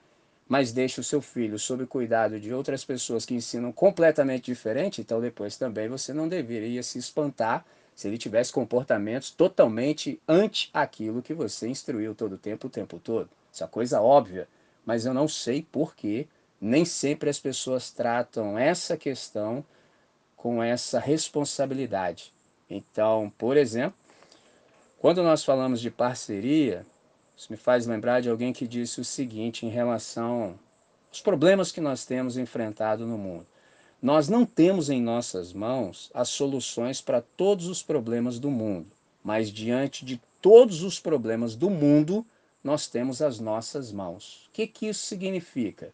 mas 0.47 0.71
deixa 0.71 1.01
o 1.01 1.03
seu 1.03 1.21
filho 1.21 1.57
sob 1.57 1.87
cuidado 1.87 2.39
de 2.39 2.53
outras 2.53 2.85
pessoas 2.85 3.25
que 3.25 3.33
ensinam 3.33 3.71
completamente 3.71 4.45
diferente, 4.45 5.01
então 5.01 5.19
depois 5.19 5.57
também 5.57 5.87
você 5.87 6.13
não 6.13 6.27
deveria 6.27 6.83
se 6.83 6.99
espantar 6.99 7.65
se 7.95 8.07
ele 8.07 8.17
tivesse 8.17 8.51
comportamentos 8.51 9.31
totalmente 9.31 10.19
ante 10.27 10.69
aquilo 10.73 11.21
que 11.21 11.33
você 11.33 11.67
instruiu 11.67 12.15
todo 12.15 12.33
o 12.33 12.37
tempo, 12.37 12.67
o 12.67 12.69
tempo 12.69 12.99
todo. 12.99 13.29
Isso 13.51 13.63
é 13.63 13.67
coisa 13.67 14.01
óbvia, 14.01 14.47
mas 14.85 15.05
eu 15.05 15.13
não 15.13 15.27
sei 15.27 15.61
por 15.71 15.95
que 15.95 16.27
nem 16.59 16.85
sempre 16.85 17.29
as 17.29 17.39
pessoas 17.39 17.91
tratam 17.91 18.57
essa 18.57 18.97
questão 18.97 19.63
com 20.35 20.63
essa 20.63 20.99
responsabilidade. 20.99 22.33
Então, 22.69 23.31
por 23.37 23.57
exemplo, 23.57 23.97
quando 24.97 25.21
nós 25.21 25.43
falamos 25.43 25.81
de 25.81 25.91
parceria, 25.91 26.85
isso 27.35 27.51
me 27.51 27.57
faz 27.57 27.85
lembrar 27.85 28.21
de 28.21 28.29
alguém 28.29 28.53
que 28.53 28.67
disse 28.67 29.01
o 29.01 29.05
seguinte 29.05 29.65
em 29.65 29.69
relação 29.69 30.57
aos 31.09 31.21
problemas 31.21 31.71
que 31.71 31.81
nós 31.81 32.05
temos 32.05 32.37
enfrentado 32.37 33.05
no 33.05 33.17
mundo. 33.17 33.45
Nós 34.03 34.27
não 34.27 34.45
temos 34.45 34.89
em 34.89 35.01
nossas 35.01 35.53
mãos 35.53 36.11
as 36.13 36.27
soluções 36.27 36.99
para 36.99 37.21
todos 37.21 37.67
os 37.67 37.81
problemas 37.81 38.37
do 38.37 38.51
mundo, 38.51 38.87
mas 39.23 39.49
diante 39.49 40.03
de 40.03 40.21
todos 40.41 40.83
os 40.83 40.99
problemas 40.99 41.55
do 41.55 41.69
mundo, 41.69 42.25
nós 42.61 42.85
temos 42.85 43.21
as 43.21 43.39
nossas 43.39 43.93
mãos. 43.93 44.49
O 44.49 44.51
que, 44.51 44.67
que 44.67 44.87
isso 44.87 45.05
significa? 45.05 45.93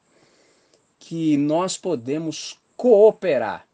Que 0.97 1.37
nós 1.37 1.77
podemos 1.77 2.59
cooperar. 2.75 3.67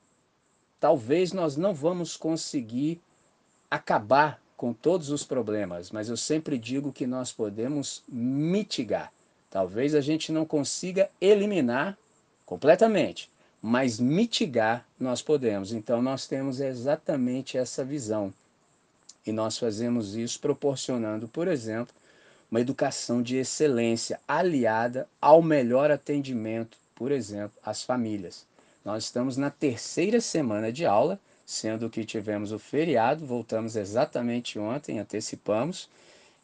Talvez 0.81 1.31
nós 1.31 1.55
não 1.55 1.73
vamos 1.73 2.17
conseguir 2.17 2.99
acabar 3.71 4.41
com 4.57 4.73
todos 4.73 5.11
os 5.11 5.23
problemas, 5.23 5.91
mas 5.91 6.09
eu 6.09 6.17
sempre 6.17 6.57
digo 6.57 6.91
que 6.91 7.07
nós 7.07 7.31
podemos 7.31 8.03
mitigar. 8.05 9.13
Talvez 9.49 9.95
a 9.95 10.01
gente 10.01 10.33
não 10.33 10.45
consiga 10.45 11.09
eliminar 11.21 11.97
completamente, 12.45 13.31
mas 13.67 13.99
mitigar 13.99 14.85
nós 14.99 15.23
podemos. 15.23 15.73
Então 15.73 15.99
nós 15.99 16.27
temos 16.27 16.59
exatamente 16.59 17.57
essa 17.57 17.83
visão. 17.83 18.31
E 19.25 19.31
nós 19.31 19.57
fazemos 19.57 20.15
isso 20.15 20.39
proporcionando, 20.39 21.27
por 21.27 21.47
exemplo, 21.47 21.91
uma 22.51 22.61
educação 22.61 23.23
de 23.23 23.37
excelência 23.37 24.19
aliada 24.27 25.09
ao 25.19 25.41
melhor 25.41 25.89
atendimento, 25.89 26.77
por 26.93 27.11
exemplo, 27.11 27.57
às 27.65 27.81
famílias. 27.81 28.45
Nós 28.85 29.05
estamos 29.05 29.35
na 29.35 29.49
terceira 29.49 30.21
semana 30.21 30.71
de 30.71 30.85
aula, 30.85 31.19
sendo 31.43 31.89
que 31.89 32.05
tivemos 32.05 32.51
o 32.51 32.59
feriado, 32.59 33.25
voltamos 33.25 33.75
exatamente 33.75 34.59
ontem, 34.59 34.99
antecipamos, 34.99 35.89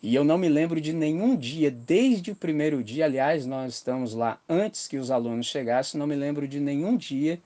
e 0.02 0.16
eu 0.16 0.24
não 0.24 0.38
me 0.38 0.50
lembro 0.50 0.82
de 0.82 0.94
nenhum 0.94 1.36
dia, 1.36 1.70
desde 1.70 2.32
o 2.32 2.36
primeiro 2.36 2.84
dia, 2.84 3.06
aliás, 3.06 3.46
nós 3.46 3.76
estamos 3.76 4.14
lá 4.16 4.40
antes 4.50 4.88
que 4.88 4.98
os 4.98 5.12
alunos 5.12 5.46
chegassem, 5.46 6.00
não 6.00 6.08
me 6.08 6.16
lembro 6.16 6.48
de 6.48 6.60
nenhum 6.60 6.98
dia 6.98 7.40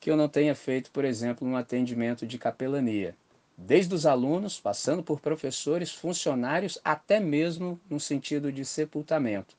que 0.00 0.10
eu 0.10 0.16
não 0.16 0.28
tenha 0.28 0.54
feito, 0.54 0.90
por 0.90 1.04
exemplo, 1.04 1.46
um 1.46 1.56
atendimento 1.56 2.26
de 2.26 2.38
capelania. 2.38 3.14
Desde 3.56 3.94
os 3.94 4.06
alunos, 4.06 4.58
passando 4.58 5.02
por 5.02 5.20
professores, 5.20 5.92
funcionários, 5.92 6.80
até 6.82 7.20
mesmo 7.20 7.78
no 7.88 8.00
sentido 8.00 8.50
de 8.50 8.64
sepultamento. 8.64 9.54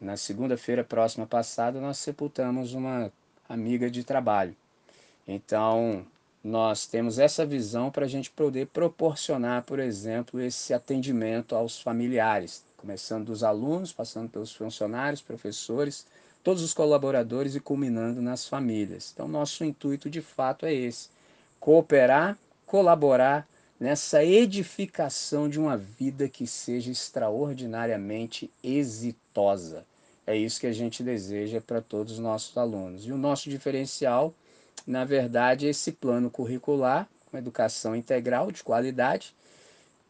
Na 0.00 0.16
segunda-feira 0.16 0.82
próxima 0.82 1.26
passada, 1.26 1.80
nós 1.80 1.98
sepultamos 1.98 2.72
uma 2.72 3.12
amiga 3.48 3.90
de 3.90 4.02
trabalho. 4.02 4.56
Então, 5.28 6.04
nós 6.46 6.86
temos 6.86 7.18
essa 7.18 7.44
visão 7.44 7.90
para 7.90 8.04
a 8.04 8.08
gente 8.08 8.30
poder 8.30 8.68
proporcionar, 8.68 9.64
por 9.64 9.80
exemplo, 9.80 10.40
esse 10.40 10.72
atendimento 10.72 11.56
aos 11.56 11.80
familiares, 11.80 12.64
começando 12.76 13.26
dos 13.26 13.42
alunos, 13.42 13.92
passando 13.92 14.30
pelos 14.30 14.54
funcionários, 14.54 15.20
professores, 15.20 16.06
todos 16.44 16.62
os 16.62 16.72
colaboradores 16.72 17.56
e 17.56 17.60
culminando 17.60 18.22
nas 18.22 18.46
famílias. 18.46 19.10
Então, 19.12 19.26
nosso 19.26 19.64
intuito 19.64 20.08
de 20.08 20.22
fato 20.22 20.66
é 20.66 20.72
esse: 20.72 21.08
cooperar, 21.58 22.38
colaborar 22.64 23.48
nessa 23.80 24.24
edificação 24.24 25.48
de 25.48 25.58
uma 25.58 25.76
vida 25.76 26.28
que 26.28 26.46
seja 26.46 26.92
extraordinariamente 26.92 28.48
exitosa. 28.62 29.84
É 30.24 30.36
isso 30.36 30.60
que 30.60 30.68
a 30.68 30.72
gente 30.72 31.02
deseja 31.02 31.60
para 31.60 31.80
todos 31.80 32.12
os 32.12 32.18
nossos 32.20 32.56
alunos. 32.56 33.04
E 33.04 33.10
o 33.10 33.18
nosso 33.18 33.50
diferencial 33.50 34.32
na 34.86 35.04
verdade, 35.04 35.66
esse 35.66 35.92
plano 35.92 36.30
curricular, 36.30 37.08
com 37.30 37.38
educação 37.38 37.94
integral 37.94 38.50
de 38.50 38.62
qualidade, 38.62 39.34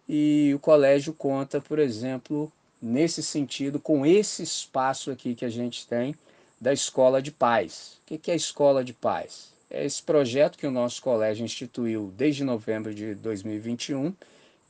e 0.09 0.53
o 0.55 0.59
colégio 0.59 1.13
conta, 1.13 1.61
por 1.61 1.79
exemplo, 1.79 2.51
nesse 2.81 3.23
sentido, 3.23 3.81
com 3.81 4.07
esse 4.07 4.43
espaço 4.43 5.11
aqui 5.11 5.35
que 5.35 5.45
a 5.45 5.49
gente 5.49 5.87
tem 5.87 6.15
da 6.61 6.73
Escola 6.73 7.21
de 7.21 7.33
Paz. 7.33 7.99
O 8.03 8.19
que 8.19 8.31
é 8.31 8.35
a 8.35 8.37
Escola 8.37 8.85
de 8.85 8.93
Paz? 8.93 9.53
É 9.69 9.85
esse 9.85 10.03
projeto 10.03 10.57
que 10.57 10.67
o 10.67 10.71
nosso 10.71 11.03
colégio 11.03 11.45
instituiu 11.45 12.13
desde 12.17 12.45
novembro 12.45 12.95
de 12.95 13.15
2021, 13.17 14.15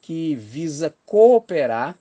que 0.01 0.35
visa 0.35 0.95
cooperar, 1.05 1.97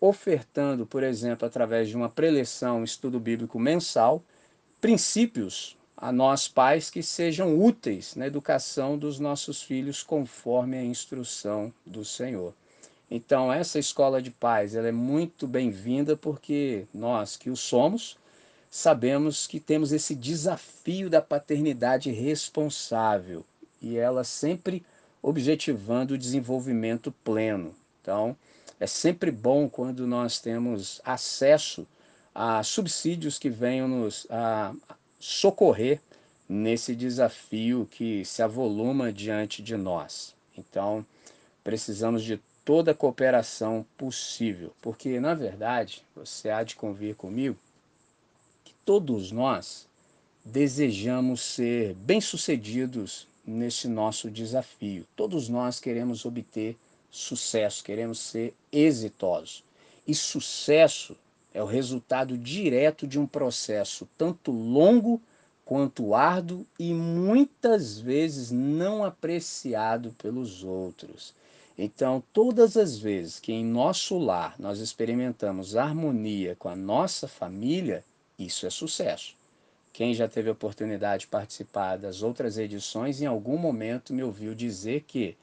ofertando, 0.00 0.86
por 0.86 1.02
exemplo, 1.02 1.46
através 1.46 1.88
de 1.88 1.96
uma 1.96 2.08
preleção, 2.08 2.80
um 2.80 2.84
estudo 2.84 3.18
bíblico 3.18 3.58
mensal, 3.58 4.22
princípios 4.80 5.76
a 5.96 6.12
nós 6.12 6.48
pais 6.48 6.90
que 6.90 7.02
sejam 7.02 7.58
úteis 7.58 8.16
na 8.16 8.26
educação 8.26 8.98
dos 8.98 9.18
nossos 9.18 9.62
filhos 9.62 10.02
conforme 10.02 10.76
a 10.76 10.84
instrução 10.84 11.72
do 11.86 12.04
Senhor. 12.04 12.52
Então, 13.10 13.52
essa 13.52 13.78
escola 13.78 14.20
de 14.20 14.30
pais 14.30 14.74
ela 14.74 14.88
é 14.88 14.92
muito 14.92 15.46
bem-vinda 15.46 16.16
porque 16.16 16.86
nós 16.92 17.36
que 17.36 17.50
o 17.50 17.56
somos 17.56 18.16
sabemos 18.70 19.46
que 19.46 19.60
temos 19.60 19.92
esse 19.92 20.16
desafio 20.16 21.08
da 21.08 21.22
paternidade 21.22 22.10
responsável 22.10 23.44
e 23.80 23.96
ela 23.96 24.24
sempre 24.24 24.84
objetivando 25.22 26.14
o 26.14 26.18
desenvolvimento 26.18 27.12
pleno. 27.22 27.74
Então, 28.02 28.36
é 28.80 28.86
sempre 28.86 29.30
bom 29.30 29.68
quando 29.68 30.06
nós 30.06 30.40
temos 30.40 31.00
acesso 31.04 31.86
a 32.34 32.62
subsídios 32.64 33.38
que 33.38 33.48
venham 33.48 33.86
nos 33.86 34.26
a, 34.28 34.74
socorrer 35.18 36.00
nesse 36.48 36.94
desafio 36.94 37.88
que 37.90 38.24
se 38.24 38.42
avoluma 38.42 39.12
diante 39.12 39.62
de 39.62 39.76
nós. 39.76 40.34
Então, 40.56 41.04
precisamos 41.62 42.22
de 42.22 42.40
toda 42.64 42.92
a 42.92 42.94
cooperação 42.94 43.84
possível, 43.96 44.72
porque, 44.80 45.20
na 45.20 45.34
verdade, 45.34 46.02
você 46.14 46.50
há 46.50 46.62
de 46.62 46.76
convir 46.76 47.14
comigo 47.14 47.56
que 48.64 48.74
todos 48.84 49.30
nós 49.32 49.86
desejamos 50.44 51.40
ser 51.40 51.94
bem-sucedidos 51.94 53.26
nesse 53.46 53.88
nosso 53.88 54.30
desafio. 54.30 55.06
Todos 55.16 55.48
nós 55.48 55.80
queremos 55.80 56.24
obter 56.24 56.76
sucesso, 57.10 57.84
queremos 57.84 58.18
ser 58.18 58.54
exitosos. 58.72 59.62
E 60.06 60.14
sucesso 60.14 61.16
é 61.54 61.62
o 61.62 61.66
resultado 61.66 62.36
direto 62.36 63.06
de 63.06 63.18
um 63.18 63.26
processo 63.26 64.08
tanto 64.18 64.50
longo 64.50 65.22
quanto 65.64 66.14
árduo 66.14 66.66
e 66.78 66.92
muitas 66.92 67.98
vezes 67.98 68.50
não 68.50 69.04
apreciado 69.04 70.12
pelos 70.18 70.64
outros. 70.64 71.32
Então, 71.78 72.22
todas 72.32 72.76
as 72.76 72.98
vezes 72.98 73.40
que 73.40 73.52
em 73.52 73.64
nosso 73.64 74.18
lar 74.18 74.56
nós 74.58 74.80
experimentamos 74.80 75.76
harmonia 75.76 76.54
com 76.56 76.68
a 76.68 76.76
nossa 76.76 77.26
família, 77.26 78.04
isso 78.38 78.66
é 78.66 78.70
sucesso. 78.70 79.34
Quem 79.92 80.12
já 80.12 80.28
teve 80.28 80.48
a 80.48 80.52
oportunidade 80.52 81.20
de 81.20 81.28
participar 81.28 81.96
das 81.96 82.20
outras 82.20 82.58
edições, 82.58 83.22
em 83.22 83.26
algum 83.26 83.56
momento 83.56 84.12
me 84.12 84.24
ouviu 84.24 84.54
dizer 84.54 85.04
que 85.06 85.36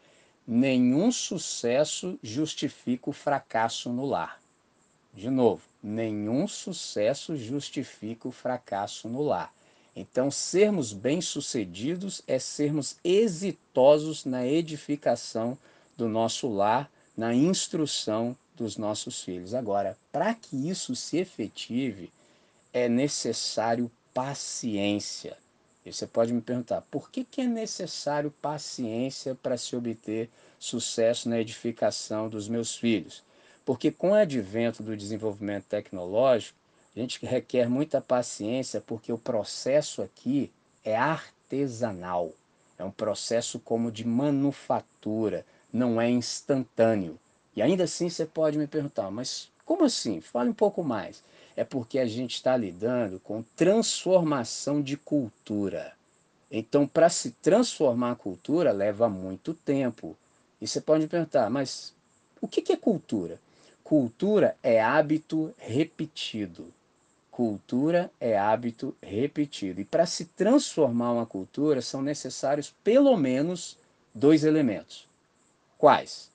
nenhum 0.45 1.09
sucesso 1.09 2.19
justifica 2.21 3.09
o 3.09 3.13
fracasso 3.13 3.89
no 3.89 4.05
lar. 4.05 4.41
De 5.13 5.29
novo, 5.29 5.70
nenhum 5.81 6.47
sucesso 6.47 7.35
justifica 7.35 8.27
o 8.27 8.31
fracasso 8.31 9.09
no 9.09 9.21
lar. 9.21 9.53
Então, 9.95 10.31
sermos 10.31 10.93
bem-sucedidos 10.93 12.21
é 12.25 12.39
sermos 12.39 12.97
exitosos 13.03 14.23
na 14.23 14.45
edificação 14.47 15.57
do 15.97 16.07
nosso 16.07 16.47
lar, 16.47 16.89
na 17.15 17.33
instrução 17.33 18.35
dos 18.55 18.77
nossos 18.77 19.21
filhos. 19.21 19.53
Agora, 19.53 19.97
para 20.11 20.33
que 20.33 20.69
isso 20.69 20.95
se 20.95 21.17
efetive, 21.17 22.11
é 22.71 22.87
necessário 22.87 23.91
paciência. 24.13 25.37
E 25.85 25.91
você 25.91 26.05
pode 26.05 26.31
me 26.31 26.41
perguntar, 26.41 26.81
por 26.91 27.09
que, 27.09 27.23
que 27.23 27.41
é 27.41 27.47
necessário 27.47 28.31
paciência 28.41 29.35
para 29.35 29.57
se 29.57 29.75
obter 29.75 30.29
sucesso 30.59 31.27
na 31.27 31.39
edificação 31.39 32.29
dos 32.29 32.47
meus 32.47 32.75
filhos? 32.75 33.23
Porque 33.71 33.89
com 33.89 34.11
o 34.11 34.15
advento 34.15 34.83
do 34.83 34.97
desenvolvimento 34.97 35.63
tecnológico, 35.63 36.57
a 36.93 36.99
gente 36.99 37.25
requer 37.25 37.69
muita 37.69 38.01
paciência 38.01 38.81
porque 38.81 39.13
o 39.13 39.17
processo 39.17 40.01
aqui 40.01 40.51
é 40.83 40.97
artesanal. 40.97 42.33
É 42.77 42.83
um 42.83 42.91
processo 42.91 43.61
como 43.61 43.89
de 43.89 44.05
manufatura, 44.05 45.45
não 45.71 46.01
é 46.01 46.09
instantâneo. 46.09 47.17
E 47.55 47.61
ainda 47.61 47.85
assim 47.85 48.09
você 48.09 48.25
pode 48.25 48.57
me 48.57 48.67
perguntar, 48.67 49.09
mas 49.09 49.49
como 49.65 49.85
assim? 49.85 50.19
Fale 50.19 50.49
um 50.49 50.53
pouco 50.53 50.83
mais. 50.83 51.23
É 51.55 51.63
porque 51.63 51.97
a 51.97 52.05
gente 52.05 52.35
está 52.35 52.57
lidando 52.57 53.21
com 53.21 53.41
transformação 53.55 54.81
de 54.81 54.97
cultura. 54.97 55.93
Então, 56.51 56.85
para 56.85 57.07
se 57.07 57.31
transformar 57.41 58.11
a 58.11 58.15
cultura, 58.15 58.73
leva 58.73 59.07
muito 59.07 59.53
tempo. 59.53 60.17
E 60.59 60.67
você 60.67 60.81
pode 60.81 61.03
me 61.03 61.09
perguntar, 61.09 61.49
mas 61.49 61.95
o 62.41 62.49
que 62.49 62.73
é 62.73 62.75
cultura? 62.75 63.39
Cultura 63.91 64.55
é 64.63 64.81
hábito 64.81 65.53
repetido. 65.57 66.73
Cultura 67.29 68.09
é 68.21 68.39
hábito 68.39 68.95
repetido. 69.03 69.81
E 69.81 69.83
para 69.83 70.05
se 70.05 70.23
transformar 70.23 71.11
uma 71.11 71.25
cultura, 71.25 71.81
são 71.81 72.01
necessários 72.01 72.73
pelo 72.85 73.17
menos 73.17 73.77
dois 74.15 74.45
elementos. 74.45 75.09
Quais? 75.77 76.31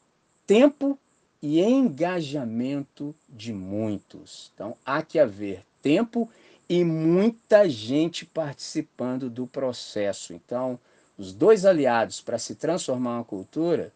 Tempo 0.47 0.99
e 1.41 1.63
engajamento 1.63 3.15
de 3.27 3.55
muitos. 3.55 4.53
Então, 4.55 4.77
há 4.85 5.01
que 5.01 5.19
haver 5.19 5.65
tempo 5.81 6.31
e 6.69 6.85
muita 6.85 7.67
gente 7.71 8.27
participando 8.27 9.31
do 9.31 9.47
processo. 9.47 10.35
Então, 10.35 10.79
os 11.17 11.33
dois 11.33 11.65
aliados 11.65 12.21
para 12.21 12.39
se 12.39 12.55
transformar 12.55 13.17
uma 13.17 13.25
cultura 13.25 13.91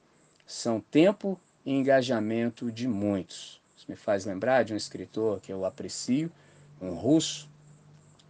são 0.47 0.81
tempo 0.81 1.39
engajamento 1.73 2.71
de 2.71 2.89
muitos. 2.89 3.61
Isso 3.77 3.87
me 3.89 3.97
faz 3.97 4.25
lembrar 4.25 4.65
de 4.65 4.73
um 4.73 4.77
escritor 4.77 5.41
que 5.41 5.53
eu 5.53 5.65
aprecio, 5.65 6.31
um 6.81 6.95
russo 6.95 7.49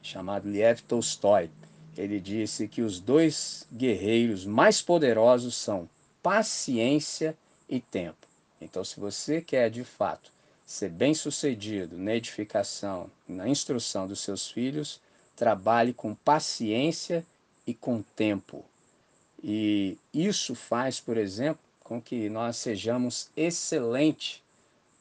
chamado 0.02 0.48
Lev 0.48 0.80
Tolstói. 0.80 1.50
Ele 1.96 2.20
disse 2.20 2.68
que 2.68 2.82
os 2.82 3.00
dois 3.00 3.66
guerreiros 3.72 4.46
mais 4.46 4.80
poderosos 4.80 5.56
são 5.56 5.88
paciência 6.22 7.36
e 7.68 7.80
tempo. 7.80 8.26
Então, 8.60 8.84
se 8.84 9.00
você 9.00 9.40
quer 9.40 9.70
de 9.70 9.84
fato 9.84 10.32
ser 10.64 10.90
bem-sucedido 10.90 11.98
na 11.98 12.14
edificação, 12.14 13.10
na 13.26 13.48
instrução 13.48 14.06
dos 14.06 14.20
seus 14.20 14.50
filhos, 14.50 15.00
trabalhe 15.34 15.92
com 15.92 16.14
paciência 16.14 17.24
e 17.66 17.74
com 17.74 18.02
tempo. 18.14 18.64
E 19.42 19.96
isso 20.12 20.54
faz, 20.54 21.00
por 21.00 21.16
exemplo, 21.16 21.60
com 21.90 22.00
que 22.00 22.28
nós 22.28 22.56
sejamos 22.56 23.32
excelentes 23.36 24.40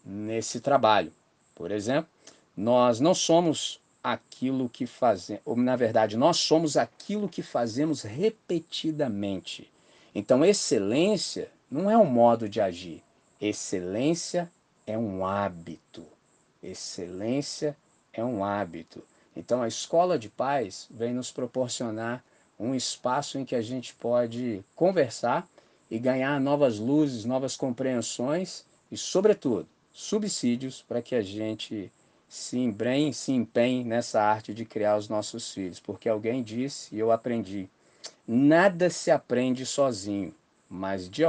nesse 0.03 0.59
trabalho. 0.59 1.13
Por 1.53 1.69
exemplo, 1.69 2.09
nós 2.57 2.99
não 2.99 3.13
somos 3.13 3.79
aquilo 4.03 4.67
que 4.67 4.87
fazemos, 4.87 5.43
ou 5.45 5.55
na 5.55 5.75
verdade, 5.75 6.17
nós 6.17 6.37
somos 6.37 6.75
aquilo 6.75 7.29
que 7.29 7.43
fazemos 7.43 8.01
repetidamente. 8.01 9.71
Então, 10.15 10.43
excelência 10.43 11.51
não 11.69 11.91
é 11.91 11.95
um 11.95 12.07
modo 12.07 12.49
de 12.49 12.59
agir. 12.59 13.03
Excelência 13.39 14.51
é 14.87 14.97
um 14.97 15.23
hábito. 15.23 16.03
Excelência 16.63 17.77
é 18.11 18.25
um 18.25 18.43
hábito. 18.43 19.03
Então, 19.35 19.61
a 19.61 19.67
escola 19.67 20.17
de 20.17 20.27
paz 20.27 20.87
vem 20.89 21.13
nos 21.13 21.31
proporcionar 21.31 22.23
um 22.59 22.73
espaço 22.73 23.37
em 23.37 23.45
que 23.45 23.55
a 23.55 23.61
gente 23.61 23.93
pode 23.93 24.65
conversar 24.75 25.47
e 25.89 25.97
ganhar 25.97 26.39
novas 26.39 26.79
luzes, 26.79 27.25
novas 27.25 27.55
compreensões 27.55 28.65
e, 28.91 28.97
sobretudo, 28.97 29.67
subsídios 29.91 30.83
para 30.87 31.01
que 31.01 31.15
a 31.15 31.21
gente 31.21 31.91
se 32.27 32.59
embrenhe, 32.59 33.13
se 33.13 33.31
empenhe 33.31 33.83
nessa 33.83 34.21
arte 34.21 34.53
de 34.53 34.63
criar 34.63 34.97
os 34.97 35.09
nossos 35.09 35.51
filhos, 35.51 35.79
porque 35.79 36.07
alguém 36.07 36.43
disse 36.43 36.95
e 36.95 36.99
eu 36.99 37.11
aprendi: 37.11 37.67
nada 38.27 38.89
se 38.89 39.09
aprende 39.09 39.65
sozinho, 39.65 40.33
mas 40.69 41.09
de, 41.09 41.23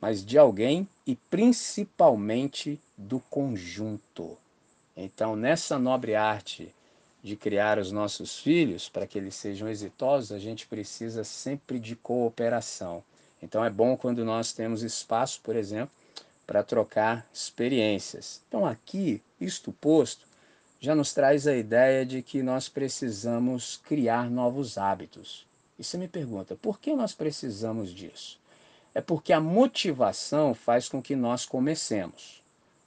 mas 0.00 0.24
de 0.24 0.36
alguém 0.36 0.88
e 1.06 1.14
principalmente 1.14 2.80
do 2.96 3.20
conjunto. 3.20 4.36
Então, 4.96 5.36
nessa 5.36 5.78
nobre 5.78 6.14
arte 6.14 6.74
de 7.22 7.36
criar 7.36 7.78
os 7.78 7.92
nossos 7.92 8.38
filhos, 8.38 8.88
para 8.88 9.06
que 9.06 9.18
eles 9.18 9.34
sejam 9.34 9.68
exitosos, 9.68 10.32
a 10.32 10.38
gente 10.38 10.66
precisa 10.66 11.22
sempre 11.24 11.78
de 11.78 11.94
cooperação. 11.96 13.02
Então, 13.46 13.64
é 13.64 13.70
bom 13.70 13.96
quando 13.96 14.24
nós 14.24 14.52
temos 14.52 14.82
espaço, 14.82 15.40
por 15.40 15.54
exemplo, 15.54 15.94
para 16.44 16.64
trocar 16.64 17.24
experiências. 17.32 18.42
Então, 18.48 18.66
aqui, 18.66 19.22
isto 19.40 19.70
posto, 19.70 20.26
já 20.80 20.96
nos 20.96 21.14
traz 21.14 21.46
a 21.46 21.54
ideia 21.56 22.04
de 22.04 22.22
que 22.22 22.42
nós 22.42 22.68
precisamos 22.68 23.76
criar 23.84 24.28
novos 24.28 24.76
hábitos. 24.76 25.46
E 25.78 25.84
você 25.84 25.96
me 25.96 26.08
pergunta, 26.08 26.56
por 26.56 26.80
que 26.80 26.92
nós 26.96 27.14
precisamos 27.14 27.94
disso? 27.94 28.40
É 28.92 29.00
porque 29.00 29.32
a 29.32 29.40
motivação 29.40 30.52
faz 30.52 30.88
com 30.88 31.00
que 31.00 31.14
nós 31.14 31.46
comecemos, 31.46 32.42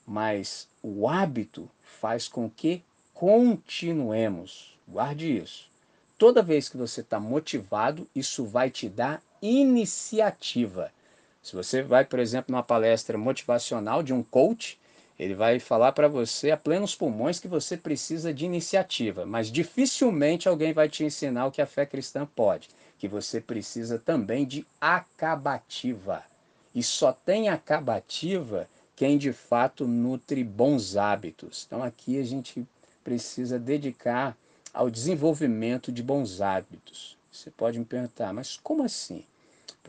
mas 0.06 0.68
o 0.82 1.08
hábito 1.08 1.70
faz 1.82 2.28
com 2.28 2.50
que 2.50 2.82
continuemos. 3.14 4.78
Guarde 4.86 5.38
isso. 5.38 5.70
Toda 6.18 6.42
vez 6.42 6.68
que 6.68 6.76
você 6.76 7.00
está 7.00 7.18
motivado, 7.18 8.06
isso 8.14 8.44
vai 8.44 8.68
te 8.68 8.90
dar 8.90 9.22
iniciativa. 9.42 10.92
Se 11.42 11.56
você 11.56 11.82
vai, 11.82 12.04
por 12.04 12.18
exemplo, 12.18 12.52
numa 12.52 12.62
palestra 12.62 13.16
motivacional 13.16 14.02
de 14.02 14.12
um 14.12 14.22
coach, 14.22 14.78
ele 15.18 15.34
vai 15.34 15.58
falar 15.58 15.92
para 15.92 16.08
você 16.08 16.50
a 16.50 16.56
plenos 16.56 16.94
pulmões 16.94 17.38
que 17.38 17.48
você 17.48 17.76
precisa 17.76 18.32
de 18.32 18.46
iniciativa, 18.46 19.26
mas 19.26 19.50
dificilmente 19.50 20.48
alguém 20.48 20.72
vai 20.72 20.88
te 20.88 21.04
ensinar 21.04 21.46
o 21.46 21.50
que 21.50 21.60
a 21.60 21.66
fé 21.66 21.84
cristã 21.84 22.26
pode, 22.26 22.68
que 22.98 23.06
você 23.06 23.40
precisa 23.40 23.98
também 23.98 24.46
de 24.46 24.66
acabativa. 24.80 26.24
E 26.74 26.82
só 26.82 27.12
tem 27.12 27.48
acabativa 27.48 28.68
quem 28.96 29.18
de 29.18 29.32
fato 29.32 29.86
nutre 29.86 30.44
bons 30.44 30.96
hábitos. 30.96 31.64
Então 31.66 31.82
aqui 31.82 32.18
a 32.18 32.22
gente 32.22 32.66
precisa 33.02 33.58
dedicar 33.58 34.36
ao 34.72 34.90
desenvolvimento 34.90 35.90
de 35.90 36.02
bons 36.02 36.40
hábitos. 36.40 37.18
Você 37.30 37.50
pode 37.50 37.78
me 37.78 37.84
perguntar, 37.84 38.32
mas 38.32 38.58
como 38.62 38.82
assim? 38.82 39.24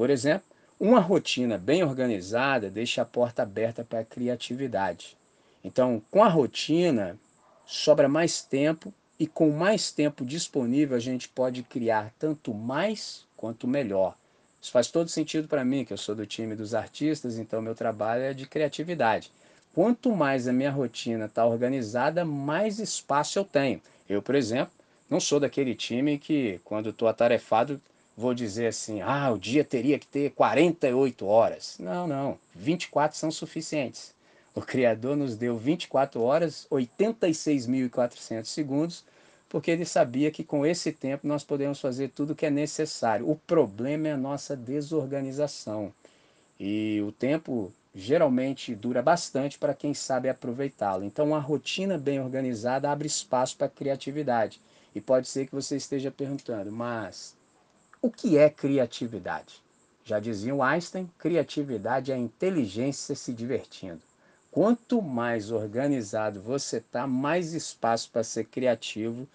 Por 0.02 0.10
exemplo, 0.10 0.48
uma 0.80 1.00
rotina 1.00 1.60
bem 1.60 1.84
organizada 1.84 2.72
deixa 2.72 3.04
a 3.04 3.06
porta 3.06 3.44
aberta 3.44 3.84
para 3.84 4.00
a 4.00 4.04
criatividade. 4.04 5.16
Então, 5.64 6.02
com 6.10 6.24
a 6.24 6.28
rotina, 6.28 7.20
sobra 7.68 8.10
mais 8.10 8.42
tempo 8.42 8.92
e 9.20 9.28
com 9.28 9.52
mais 9.52 9.92
tempo 9.92 10.26
disponível 10.26 10.98
a 10.98 11.00
gente 11.00 11.30
pode 11.30 11.62
criar 11.62 12.12
tanto 12.18 12.52
mais 12.52 13.28
quanto 13.38 13.68
melhor. 13.68 14.18
Isso 14.60 14.72
faz 14.72 14.88
todo 14.88 15.08
sentido 15.08 15.48
para 15.48 15.64
mim, 15.64 15.86
que 15.86 15.94
eu 15.94 15.98
sou 15.98 16.16
do 16.16 16.26
time 16.26 16.56
dos 16.56 16.74
artistas, 16.74 17.38
então 17.38 17.62
meu 17.62 17.76
trabalho 17.76 18.24
é 18.24 18.34
de 18.34 18.48
criatividade. 18.48 19.32
Quanto 19.72 20.16
mais 20.16 20.48
a 20.48 20.52
minha 20.52 20.72
rotina 20.72 21.26
está 21.26 21.46
organizada, 21.46 22.26
mais 22.26 22.80
espaço 22.80 23.38
eu 23.38 23.46
tenho. 23.46 23.80
Eu, 24.10 24.20
por 24.20 24.34
exemplo, 24.34 24.74
não 25.08 25.20
sou 25.20 25.40
daquele 25.40 25.76
time 25.76 26.18
que, 26.18 26.60
quando 26.64 26.90
estou 26.90 27.08
atarefado, 27.08 27.80
vou 28.16 28.34
dizer 28.34 28.68
assim, 28.68 29.02
ah, 29.02 29.32
o 29.32 29.38
dia 29.38 29.64
teria 29.64 29.98
que 29.98 30.08
ter 30.08 30.32
48 30.32 31.26
horas. 31.26 31.78
Não, 31.80 32.08
não, 32.08 32.38
24 32.54 33.18
são 33.18 33.32
suficientes. 33.32 34.14
O 34.54 34.62
Criador 34.62 35.16
nos 35.16 35.36
deu 35.36 35.58
24 35.58 36.22
horas, 36.22 36.68
86.400 36.70 38.46
segundos, 38.46 39.06
porque 39.48 39.72
ele 39.72 39.86
sabia 39.86 40.30
que 40.32 40.44
com 40.44 40.66
esse 40.66 40.92
tempo 40.92 41.28
nós 41.28 41.44
podemos 41.44 41.80
fazer 41.80 42.10
tudo 42.10 42.34
o 42.34 42.36
que 42.36 42.46
é 42.46 42.50
necessário. 42.50 43.30
O 43.30 43.36
problema 43.36 44.10
é 44.10 44.12
a 44.12 44.18
nossa 44.18 44.56
desorganização. 44.56 45.94
E 46.60 47.02
o 47.06 47.12
tempo 47.12 47.72
geralmente 47.94 48.76
dura 48.76 49.02
bastante 49.02 49.58
para 49.58 49.74
quem 49.74 49.94
sabe 49.94 50.30
aproveitá-lo. 50.30 51.04
Então, 51.04 51.28
uma 51.28 51.40
rotina 51.40 51.98
bem 51.98 52.20
organizada 52.22 52.90
abre 52.90 53.08
espaço 53.08 53.58
para 53.58 53.70
criatividade. 53.70 54.62
E 54.94 55.02
pode 55.02 55.28
ser 55.28 55.48
que 55.48 55.56
você 55.56 55.78
esteja 55.78 56.12
perguntando, 56.12 56.72
mas 56.72 57.36
o 58.02 58.10
que 58.10 58.38
é 58.38 58.50
criatividade? 58.50 59.62
Já 60.04 60.20
dizia 60.20 60.56
o 60.56 60.64
Einstein, 60.64 61.08
criatividade 61.20 62.12
é 62.12 62.16
a 62.16 62.18
inteligência 62.18 63.14
se 63.14 63.32
divertindo. 63.32 64.02
Quanto 64.50 65.02
mais 65.02 65.52
organizado 65.52 66.42
você 66.42 66.78
está, 66.78 67.06
mais 67.06 67.54
espaço 67.54 68.10
para 68.12 68.24
ser 68.24 68.46
criativo 68.46 69.28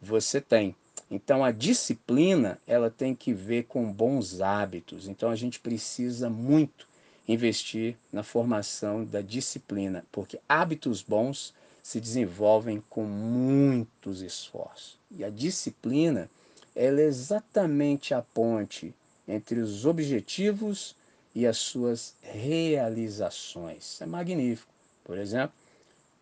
você 0.00 0.40
tem. 0.40 0.74
Então 1.10 1.44
a 1.44 1.52
disciplina, 1.52 2.58
ela 2.66 2.90
tem 2.90 3.14
que 3.14 3.32
ver 3.32 3.64
com 3.64 3.92
bons 3.92 4.40
hábitos. 4.40 5.06
Então 5.06 5.30
a 5.30 5.36
gente 5.36 5.60
precisa 5.60 6.30
muito 6.30 6.88
investir 7.28 7.96
na 8.10 8.22
formação 8.22 9.04
da 9.04 9.20
disciplina, 9.20 10.04
porque 10.10 10.40
hábitos 10.48 11.02
bons 11.02 11.54
se 11.82 12.00
desenvolvem 12.00 12.82
com 12.88 13.04
muitos 13.04 14.22
esforços. 14.22 14.98
E 15.10 15.22
a 15.22 15.30
disciplina 15.30 16.30
ela 16.74 17.00
é 17.00 17.04
exatamente 17.04 18.12
a 18.12 18.20
ponte 18.20 18.94
entre 19.26 19.60
os 19.60 19.86
objetivos 19.86 20.96
e 21.34 21.46
as 21.46 21.56
suas 21.56 22.14
realizações. 22.20 24.00
É 24.00 24.06
magnífico. 24.06 24.72
Por 25.04 25.18
exemplo, 25.18 25.54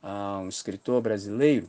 há 0.03 0.38
um 0.38 0.49
escritor 0.49 1.01
brasileiro, 1.01 1.69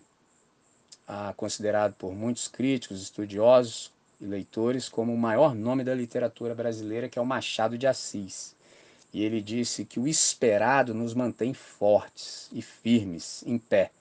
considerado 1.36 1.94
por 1.94 2.14
muitos 2.14 2.48
críticos, 2.48 3.02
estudiosos 3.02 3.92
e 4.20 4.26
leitores 4.26 4.90
como 4.90 5.14
o 5.14 5.18
maior 5.18 5.54
nome 5.54 5.84
da 5.84 5.94
literatura 5.94 6.56
brasileira, 6.56 7.10
que 7.10 7.20
é 7.20 7.22
o 7.22 7.26
Machado 7.26 7.78
de 7.78 7.88
Assis. 7.88 8.56
E 9.14 9.24
ele 9.24 9.42
disse 9.42 9.86
que 9.86 10.00
o 10.00 10.08
esperado 10.08 10.94
nos 10.94 11.14
mantém 11.14 11.54
fortes 11.54 12.50
e 12.52 12.62
firmes, 12.62 13.44
em 13.46 13.58
pé 13.58 13.92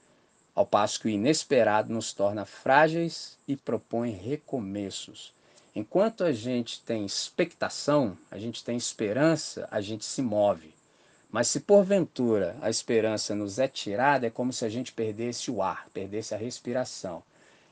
ao 0.55 0.67
passo 0.67 1.01
que 1.01 1.07
o 1.07 1.11
inesperado 1.11 1.93
nos 1.93 2.13
torna 2.13 2.45
frágeis 2.45 3.39
e 3.49 3.57
propõe 3.57 4.11
recomeços. 4.11 5.33
Enquanto 5.75 6.23
a 6.25 6.33
gente 6.33 6.83
tem 6.83 7.05
expectação, 7.07 8.17
a 8.31 8.39
gente 8.39 8.63
tem 8.63 8.77
esperança, 8.77 9.67
a 9.71 9.81
gente 9.81 10.05
se 10.05 10.21
move. 10.21 10.75
Mas 11.31 11.49
se 11.49 11.61
porventura 11.61 12.55
a 12.61 12.69
esperança 12.69 13.35
nos 13.35 13.59
é 13.59 13.67
tirada, 13.67 14.27
é 14.27 14.31
como 14.31 14.53
se 14.53 14.67
a 14.67 14.69
gente 14.69 14.93
perdesse 14.93 15.51
o 15.51 15.63
ar, 15.63 15.89
perdesse 15.95 16.35
a 16.35 16.39
respiração. 16.39 17.23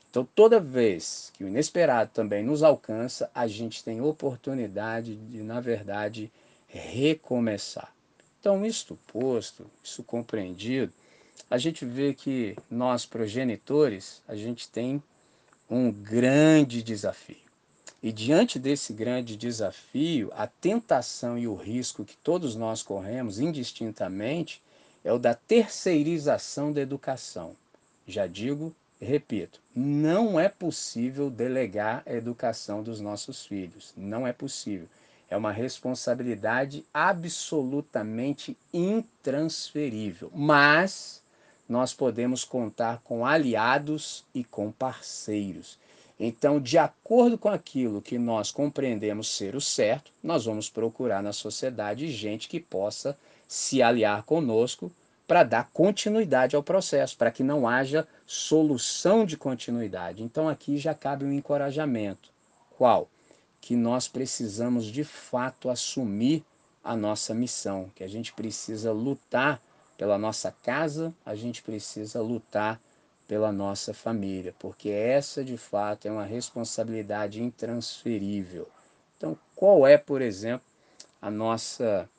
Então, 0.09 0.27
toda 0.35 0.59
vez 0.59 1.31
que 1.35 1.43
o 1.43 1.47
inesperado 1.47 2.09
também 2.11 2.43
nos 2.43 2.63
alcança, 2.63 3.29
a 3.35 3.45
gente 3.45 3.83
tem 3.83 4.01
oportunidade 4.01 5.15
de, 5.15 5.43
na 5.43 5.61
verdade, 5.61 6.31
recomeçar. 6.67 7.93
Então, 8.39 8.65
isto 8.65 8.97
posto, 9.07 9.69
isso 9.83 10.03
compreendido, 10.03 10.91
a 11.49 11.57
gente 11.57 11.85
vê 11.85 12.13
que 12.13 12.55
nós, 12.69 13.05
progenitores, 13.05 14.21
a 14.27 14.35
gente 14.35 14.69
tem 14.69 15.01
um 15.69 15.91
grande 15.91 16.81
desafio. 16.83 17.35
E 18.03 18.11
diante 18.11 18.57
desse 18.57 18.93
grande 18.93 19.37
desafio, 19.37 20.31
a 20.35 20.47
tentação 20.47 21.37
e 21.37 21.47
o 21.47 21.55
risco 21.55 22.03
que 22.03 22.17
todos 22.17 22.55
nós 22.55 22.81
corremos 22.81 23.39
indistintamente 23.39 24.61
é 25.03 25.13
o 25.13 25.19
da 25.19 25.33
terceirização 25.35 26.71
da 26.73 26.81
educação. 26.81 27.55
Já 28.07 28.25
digo 28.27 28.75
Repito, 29.01 29.59
não 29.75 30.39
é 30.39 30.47
possível 30.47 31.31
delegar 31.31 32.03
a 32.05 32.13
educação 32.13 32.83
dos 32.83 33.01
nossos 33.01 33.43
filhos. 33.43 33.91
Não 33.97 34.27
é 34.27 34.31
possível. 34.31 34.87
É 35.27 35.35
uma 35.35 35.51
responsabilidade 35.51 36.85
absolutamente 36.93 38.55
intransferível. 38.71 40.31
Mas 40.35 41.20
nós 41.71 41.93
podemos 41.93 42.43
contar 42.43 42.99
com 43.01 43.25
aliados 43.25 44.25
e 44.35 44.43
com 44.43 44.73
parceiros. 44.73 45.79
Então, 46.19 46.59
de 46.59 46.77
acordo 46.77 47.37
com 47.37 47.47
aquilo 47.47 48.01
que 48.01 48.19
nós 48.19 48.51
compreendemos 48.51 49.29
ser 49.29 49.55
o 49.55 49.61
certo, 49.61 50.11
nós 50.21 50.43
vamos 50.43 50.69
procurar 50.69 51.23
na 51.23 51.31
sociedade 51.31 52.11
gente 52.11 52.49
que 52.49 52.59
possa 52.59 53.17
se 53.47 53.81
aliar 53.81 54.23
conosco 54.23 54.91
para 55.25 55.43
dar 55.43 55.69
continuidade 55.71 56.57
ao 56.57 56.61
processo, 56.61 57.15
para 57.15 57.31
que 57.31 57.41
não 57.41 57.65
haja 57.65 58.05
solução 58.27 59.25
de 59.25 59.37
continuidade. 59.37 60.21
Então 60.23 60.49
aqui 60.49 60.77
já 60.77 60.93
cabe 60.93 61.23
um 61.23 61.31
encorajamento. 61.31 62.29
Qual? 62.77 63.07
Que 63.61 63.77
nós 63.77 64.09
precisamos 64.09 64.87
de 64.87 65.05
fato 65.05 65.69
assumir 65.69 66.43
a 66.83 66.97
nossa 66.97 67.33
missão, 67.33 67.89
que 67.95 68.03
a 68.03 68.09
gente 68.09 68.33
precisa 68.33 68.91
lutar 68.91 69.61
pela 69.97 70.17
nossa 70.17 70.51
casa, 70.51 71.13
a 71.25 71.35
gente 71.35 71.61
precisa 71.61 72.21
lutar 72.21 72.81
pela 73.27 73.51
nossa 73.51 73.93
família, 73.93 74.53
porque 74.59 74.89
essa 74.89 75.43
de 75.43 75.57
fato 75.57 76.07
é 76.07 76.11
uma 76.11 76.25
responsabilidade 76.25 77.41
intransferível. 77.41 78.67
Então, 79.15 79.37
qual 79.55 79.87
é, 79.87 79.97
por 79.97 80.21
exemplo, 80.21 80.65
a 81.21 81.29
nossa 81.29 82.09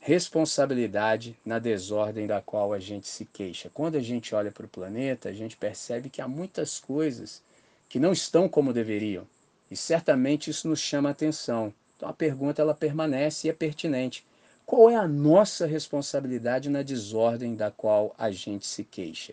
responsabilidade 0.00 1.38
na 1.44 1.58
desordem 1.58 2.26
da 2.26 2.40
qual 2.40 2.72
a 2.72 2.78
gente 2.78 3.06
se 3.08 3.24
queixa. 3.24 3.70
Quando 3.72 3.96
a 3.96 4.00
gente 4.00 4.34
olha 4.34 4.50
para 4.50 4.66
o 4.66 4.68
planeta, 4.68 5.28
a 5.28 5.32
gente 5.32 5.56
percebe 5.56 6.08
que 6.08 6.22
há 6.22 6.28
muitas 6.28 6.78
coisas 6.78 7.42
que 7.88 7.98
não 7.98 8.12
estão 8.12 8.48
como 8.48 8.72
deveriam. 8.72 9.26
E 9.70 9.76
certamente 9.76 10.50
isso 10.50 10.68
nos 10.68 10.80
chama 10.80 11.10
atenção. 11.10 11.72
Então 11.96 12.08
a 12.08 12.12
pergunta 12.12 12.62
ela 12.62 12.74
permanece 12.74 13.46
e 13.46 13.50
é 13.50 13.52
pertinente. 13.52 14.24
Qual 14.68 14.90
é 14.90 14.96
a 14.96 15.08
nossa 15.08 15.64
responsabilidade 15.64 16.68
na 16.68 16.82
desordem 16.82 17.56
da 17.56 17.70
qual 17.70 18.14
a 18.18 18.30
gente 18.30 18.66
se 18.66 18.84
queixa? 18.84 19.32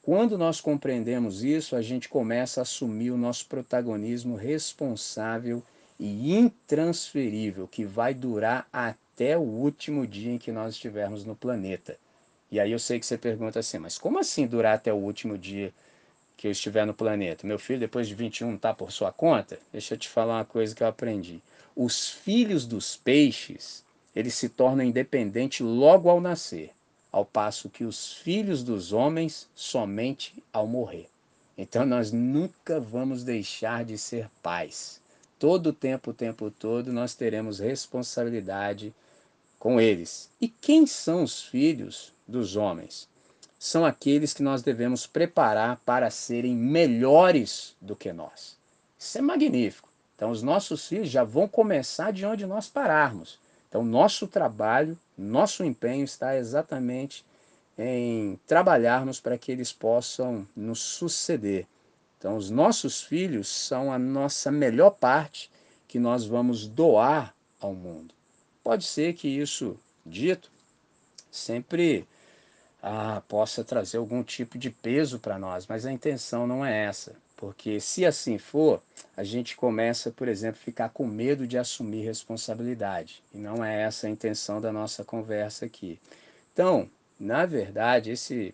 Quando 0.00 0.38
nós 0.38 0.60
compreendemos 0.60 1.42
isso, 1.42 1.74
a 1.74 1.82
gente 1.82 2.08
começa 2.08 2.60
a 2.60 2.62
assumir 2.62 3.10
o 3.10 3.18
nosso 3.18 3.46
protagonismo 3.46 4.36
responsável 4.36 5.64
e 5.98 6.32
intransferível, 6.32 7.66
que 7.66 7.84
vai 7.84 8.14
durar 8.14 8.68
até 8.72 9.36
o 9.36 9.40
último 9.40 10.06
dia 10.06 10.34
em 10.34 10.38
que 10.38 10.52
nós 10.52 10.74
estivermos 10.74 11.24
no 11.24 11.34
planeta. 11.34 11.98
E 12.48 12.60
aí 12.60 12.70
eu 12.70 12.78
sei 12.78 13.00
que 13.00 13.06
você 13.06 13.18
pergunta 13.18 13.58
assim, 13.58 13.78
mas 13.80 13.98
como 13.98 14.20
assim 14.20 14.46
durar 14.46 14.76
até 14.76 14.92
o 14.92 14.96
último 14.96 15.36
dia 15.36 15.74
que 16.36 16.46
eu 16.46 16.52
estiver 16.52 16.86
no 16.86 16.94
planeta? 16.94 17.44
Meu 17.44 17.58
filho, 17.58 17.80
depois 17.80 18.06
de 18.06 18.14
21, 18.14 18.54
está 18.54 18.72
por 18.72 18.92
sua 18.92 19.10
conta? 19.10 19.58
Deixa 19.72 19.94
eu 19.94 19.98
te 19.98 20.08
falar 20.08 20.36
uma 20.36 20.44
coisa 20.44 20.72
que 20.72 20.84
eu 20.84 20.86
aprendi. 20.86 21.42
Os 21.74 22.08
filhos 22.08 22.64
dos 22.64 22.94
peixes, 22.94 23.84
eles 24.18 24.34
se 24.34 24.48
tornam 24.48 24.84
independentes 24.84 25.60
logo 25.60 26.10
ao 26.10 26.20
nascer, 26.20 26.72
ao 27.12 27.24
passo 27.24 27.70
que 27.70 27.84
os 27.84 28.14
filhos 28.14 28.64
dos 28.64 28.92
homens 28.92 29.48
somente 29.54 30.42
ao 30.52 30.66
morrer. 30.66 31.08
Então 31.56 31.86
nós 31.86 32.10
nunca 32.10 32.80
vamos 32.80 33.22
deixar 33.22 33.84
de 33.84 33.96
ser 33.96 34.28
pais. 34.42 35.00
Todo 35.38 35.68
o 35.68 35.72
tempo, 35.72 36.10
o 36.10 36.14
tempo 36.14 36.50
todo, 36.50 36.92
nós 36.92 37.14
teremos 37.14 37.60
responsabilidade 37.60 38.92
com 39.56 39.80
eles. 39.80 40.28
E 40.40 40.48
quem 40.48 40.84
são 40.84 41.22
os 41.22 41.40
filhos 41.40 42.12
dos 42.26 42.56
homens? 42.56 43.08
São 43.56 43.84
aqueles 43.84 44.34
que 44.34 44.42
nós 44.42 44.62
devemos 44.62 45.06
preparar 45.06 45.80
para 45.86 46.10
serem 46.10 46.56
melhores 46.56 47.76
do 47.80 47.94
que 47.94 48.12
nós. 48.12 48.56
Isso 48.98 49.16
é 49.16 49.20
magnífico. 49.20 49.88
Então, 50.16 50.32
os 50.32 50.42
nossos 50.42 50.88
filhos 50.88 51.08
já 51.08 51.22
vão 51.22 51.46
começar 51.46 52.12
de 52.12 52.26
onde 52.26 52.44
nós 52.46 52.66
pararmos. 52.66 53.38
Então, 53.68 53.84
nosso 53.84 54.26
trabalho, 54.26 54.98
nosso 55.16 55.62
empenho 55.62 56.04
está 56.04 56.36
exatamente 56.36 57.24
em 57.76 58.38
trabalharmos 58.46 59.20
para 59.20 59.38
que 59.38 59.52
eles 59.52 59.72
possam 59.72 60.46
nos 60.56 60.80
suceder. 60.80 61.66
Então, 62.18 62.36
os 62.36 62.50
nossos 62.50 63.02
filhos 63.02 63.48
são 63.48 63.92
a 63.92 63.98
nossa 63.98 64.50
melhor 64.50 64.90
parte 64.90 65.50
que 65.86 65.98
nós 65.98 66.26
vamos 66.26 66.66
doar 66.66 67.34
ao 67.60 67.74
mundo. 67.74 68.14
Pode 68.64 68.84
ser 68.84 69.14
que 69.14 69.28
isso 69.28 69.78
dito 70.04 70.50
sempre 71.30 72.06
ah, 72.82 73.22
possa 73.28 73.62
trazer 73.62 73.98
algum 73.98 74.22
tipo 74.22 74.58
de 74.58 74.70
peso 74.70 75.18
para 75.18 75.38
nós, 75.38 75.66
mas 75.66 75.86
a 75.86 75.92
intenção 75.92 76.46
não 76.46 76.64
é 76.64 76.84
essa. 76.84 77.14
Porque 77.38 77.78
se 77.78 78.04
assim 78.04 78.36
for, 78.36 78.82
a 79.16 79.22
gente 79.22 79.56
começa, 79.56 80.10
por 80.10 80.26
exemplo, 80.26 80.58
a 80.60 80.64
ficar 80.64 80.88
com 80.88 81.06
medo 81.06 81.46
de 81.46 81.56
assumir 81.56 82.02
responsabilidade. 82.02 83.22
E 83.32 83.38
não 83.38 83.64
é 83.64 83.82
essa 83.82 84.08
a 84.08 84.10
intenção 84.10 84.60
da 84.60 84.72
nossa 84.72 85.04
conversa 85.04 85.64
aqui. 85.64 86.00
Então, 86.52 86.90
na 87.18 87.46
verdade, 87.46 88.10
esse 88.10 88.52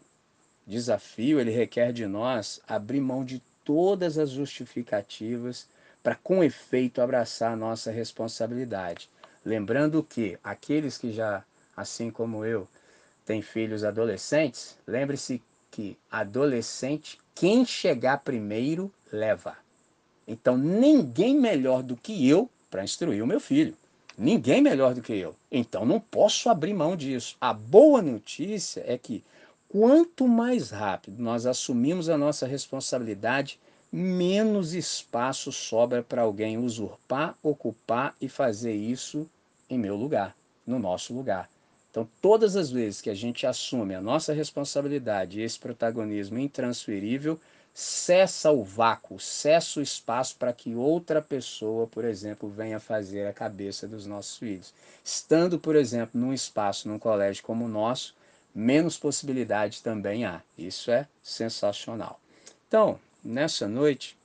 desafio 0.67 1.41
ele 1.41 1.51
requer 1.51 1.95
de 1.95 2.07
nós 2.07 2.61
abrir 2.69 3.01
mão 3.01 3.25
de 3.25 3.43
todas 3.65 4.19
as 4.19 4.29
justificativas 4.29 5.67
para 6.03 6.15
com 6.15 6.45
efeito 6.45 7.01
abraçar 7.01 7.55
a 7.55 7.57
nossa 7.57 7.91
responsabilidade. 7.91 9.09
Lembrando 9.43 10.03
que 10.03 10.39
aqueles 10.45 10.99
que 10.99 11.11
já, 11.11 11.43
assim 11.75 12.11
como 12.11 12.45
eu, 12.45 12.69
têm 13.25 13.41
filhos 13.41 13.83
adolescentes, 13.83 14.77
lembre-se 14.87 15.43
que 15.71 15.97
adolescente, 16.11 17.19
quem 17.35 17.65
chegar 17.65 18.19
primeiro, 18.19 18.93
leva. 19.13 19.57
Então, 20.27 20.57
ninguém 20.57 21.39
melhor 21.39 21.83
do 21.83 21.97
que 21.97 22.29
eu 22.29 22.49
para 22.71 22.85
instruir 22.85 23.23
o 23.23 23.27
meu 23.27 23.41
filho. 23.41 23.77
Ninguém 24.17 24.63
melhor 24.63 24.95
do 24.95 25.03
que 25.03 25.13
eu. 25.13 25.35
Então, 25.51 25.85
não 25.85 25.99
posso 25.99 26.49
abrir 26.49 26.73
mão 26.73 26.97
disso. 26.97 27.37
A 27.41 27.53
boa 27.53 28.01
notícia 28.01 28.83
é 28.87 28.97
que 28.97 29.25
quanto 29.69 30.29
mais 30.29 30.71
rápido 30.71 31.21
nós 31.21 31.47
assumimos 31.47 32.09
a 32.09 32.17
nossa 32.17 32.47
responsabilidade, 32.47 33.59
menos 33.91 34.73
espaço 34.73 35.51
sobra 35.51 36.03
para 36.03 36.23
alguém 36.23 36.59
usurpar, 36.59 37.37
ocupar 37.43 38.15
e 38.21 38.29
fazer 38.29 38.75
isso 38.75 39.29
em 39.69 39.79
meu 39.79 39.97
lugar, 39.97 40.37
no 40.67 40.79
nosso 40.79 41.13
lugar. 41.13 41.51
Então, 41.95 42.09
todas 42.21 42.57
as 42.57 42.73
vezes 42.73 43.01
que 43.01 43.09
a 43.09 43.15
gente 43.15 43.47
assume 43.47 43.95
a 43.95 44.01
nossa 44.01 44.33
responsabilidade 44.33 45.39
e 45.39 45.45
esse 45.45 45.57
protagonismo 45.61 46.41
intransferível, 46.41 47.39
cessa 47.73 48.51
o 48.51 48.65
vácuo, 48.65 49.21
cessa 49.21 49.79
o 49.79 49.83
espaço 49.83 50.35
para 50.37 50.53
que 50.53 50.75
outra 50.75 51.23
pessoa, 51.23 51.87
por 51.87 52.05
exemplo, 52.05 52.49
venha 52.49 52.81
fazer 52.81 53.29
a 53.29 53.33
cabeça 53.33 53.87
dos 53.87 54.07
nossos 54.07 54.37
filhos. 54.37 54.75
Estando, 55.05 55.57
por 55.57 55.77
exemplo, 55.77 56.21
num 56.21 56.33
espaço, 56.33 56.89
num 56.89 56.99
colégio 56.99 57.45
como 57.45 57.65
o 57.67 57.69
nosso, 57.69 58.17
menos 58.53 58.99
possibilidade 58.99 59.81
também 59.81 60.25
há. 60.25 60.43
Isso 60.59 60.91
é 60.91 61.07
sensacional. 61.23 62.21
Então, 62.67 62.99
nessa 63.23 63.69
noite, 63.69 64.19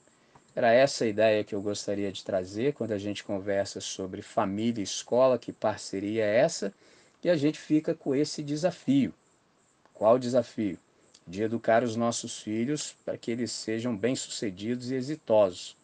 era 0.56 0.72
essa 0.72 1.04
a 1.04 1.06
ideia 1.06 1.44
que 1.44 1.54
eu 1.54 1.62
gostaria 1.62 2.10
de 2.10 2.24
trazer 2.24 2.72
quando 2.72 2.90
a 2.90 2.98
gente 2.98 3.22
conversa 3.22 3.80
sobre 3.80 4.22
família 4.22 4.80
e 4.80 4.82
escola, 4.82 5.38
que 5.38 5.52
parceria 5.52 6.24
é 6.24 6.38
essa? 6.38 6.74
E 7.22 7.28
a 7.28 7.36
gente 7.36 7.58
fica 7.58 7.94
com 7.94 8.14
esse 8.14 8.42
desafio. 8.42 9.12
Qual 9.92 10.18
desafio? 10.18 10.78
De 11.26 11.42
educar 11.42 11.84
os 11.84 11.94
nossos 11.94 12.40
filhos 12.40 12.96
para 13.04 13.18
que 13.18 13.30
eles 13.30 13.52
sejam 13.52 13.96
bem-sucedidos 13.96 14.90
e 14.90 14.94
exitosos. 14.94 15.76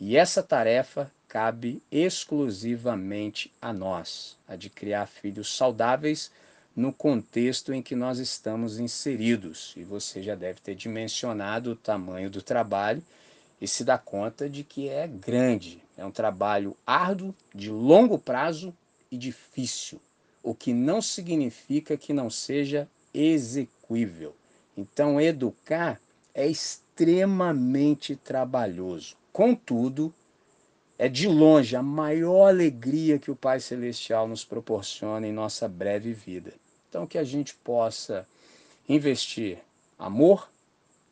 E 0.00 0.16
essa 0.16 0.42
tarefa 0.42 1.10
cabe 1.28 1.82
exclusivamente 1.90 3.52
a 3.60 3.72
nós, 3.72 4.36
a 4.46 4.54
de 4.54 4.70
criar 4.70 5.06
filhos 5.06 5.56
saudáveis 5.56 6.30
no 6.76 6.92
contexto 6.92 7.72
em 7.72 7.82
que 7.82 7.96
nós 7.96 8.18
estamos 8.18 8.78
inseridos. 8.78 9.74
E 9.76 9.82
você 9.82 10.22
já 10.22 10.34
deve 10.34 10.60
ter 10.60 10.74
dimensionado 10.74 11.72
o 11.72 11.76
tamanho 11.76 12.30
do 12.30 12.42
trabalho 12.42 13.02
e 13.60 13.66
se 13.66 13.84
dá 13.84 13.96
conta 13.96 14.48
de 14.48 14.62
que 14.62 14.88
é 14.88 15.06
grande, 15.06 15.82
é 15.96 16.04
um 16.04 16.10
trabalho 16.10 16.76
árduo, 16.86 17.34
de 17.54 17.70
longo 17.70 18.18
prazo 18.18 18.74
e 19.10 19.16
difícil. 19.16 20.00
O 20.44 20.54
que 20.54 20.74
não 20.74 21.00
significa 21.00 21.96
que 21.96 22.12
não 22.12 22.28
seja 22.28 22.86
execuível. 23.14 24.36
Então, 24.76 25.18
educar 25.18 25.98
é 26.34 26.46
extremamente 26.46 28.14
trabalhoso. 28.14 29.16
Contudo, 29.32 30.12
é 30.98 31.08
de 31.08 31.26
longe 31.26 31.74
a 31.74 31.82
maior 31.82 32.48
alegria 32.48 33.18
que 33.18 33.30
o 33.30 33.36
Pai 33.36 33.58
Celestial 33.58 34.28
nos 34.28 34.44
proporciona 34.44 35.26
em 35.26 35.32
nossa 35.32 35.66
breve 35.66 36.12
vida. 36.12 36.52
Então, 36.88 37.06
que 37.06 37.16
a 37.16 37.24
gente 37.24 37.54
possa 37.54 38.28
investir 38.86 39.58
amor, 39.98 40.50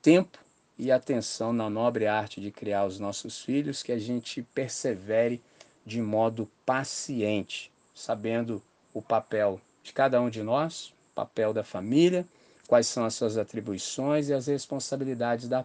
tempo 0.03 0.39
e 0.79 0.93
atenção 0.93 1.55
na 1.55 1.71
nobre 1.71 2.07
arte 2.07 2.39
de 2.39 2.51
criar 2.51 2.85
os 2.85 3.01
nossos 3.01 3.41
filhos, 3.41 3.83
que 3.83 3.93
a 3.93 3.99
gente 3.99 4.43
persevere 4.55 5.41
de 5.87 6.03
modo 6.03 6.49
paciente, 6.67 7.73
sabendo 7.95 8.63
o 8.93 9.01
papel 9.01 9.61
de 9.83 9.93
cada 9.93 10.21
um 10.21 10.31
de 10.31 10.43
nós, 10.43 10.93
papel 11.15 11.53
da 11.53 11.65
família, 11.65 12.27
quais 12.67 12.87
são 12.87 13.05
as 13.05 13.15
suas 13.15 13.37
atribuições 13.37 14.29
e 14.29 14.35
as 14.35 14.47
responsabilidades 14.47 15.49
da, 15.49 15.65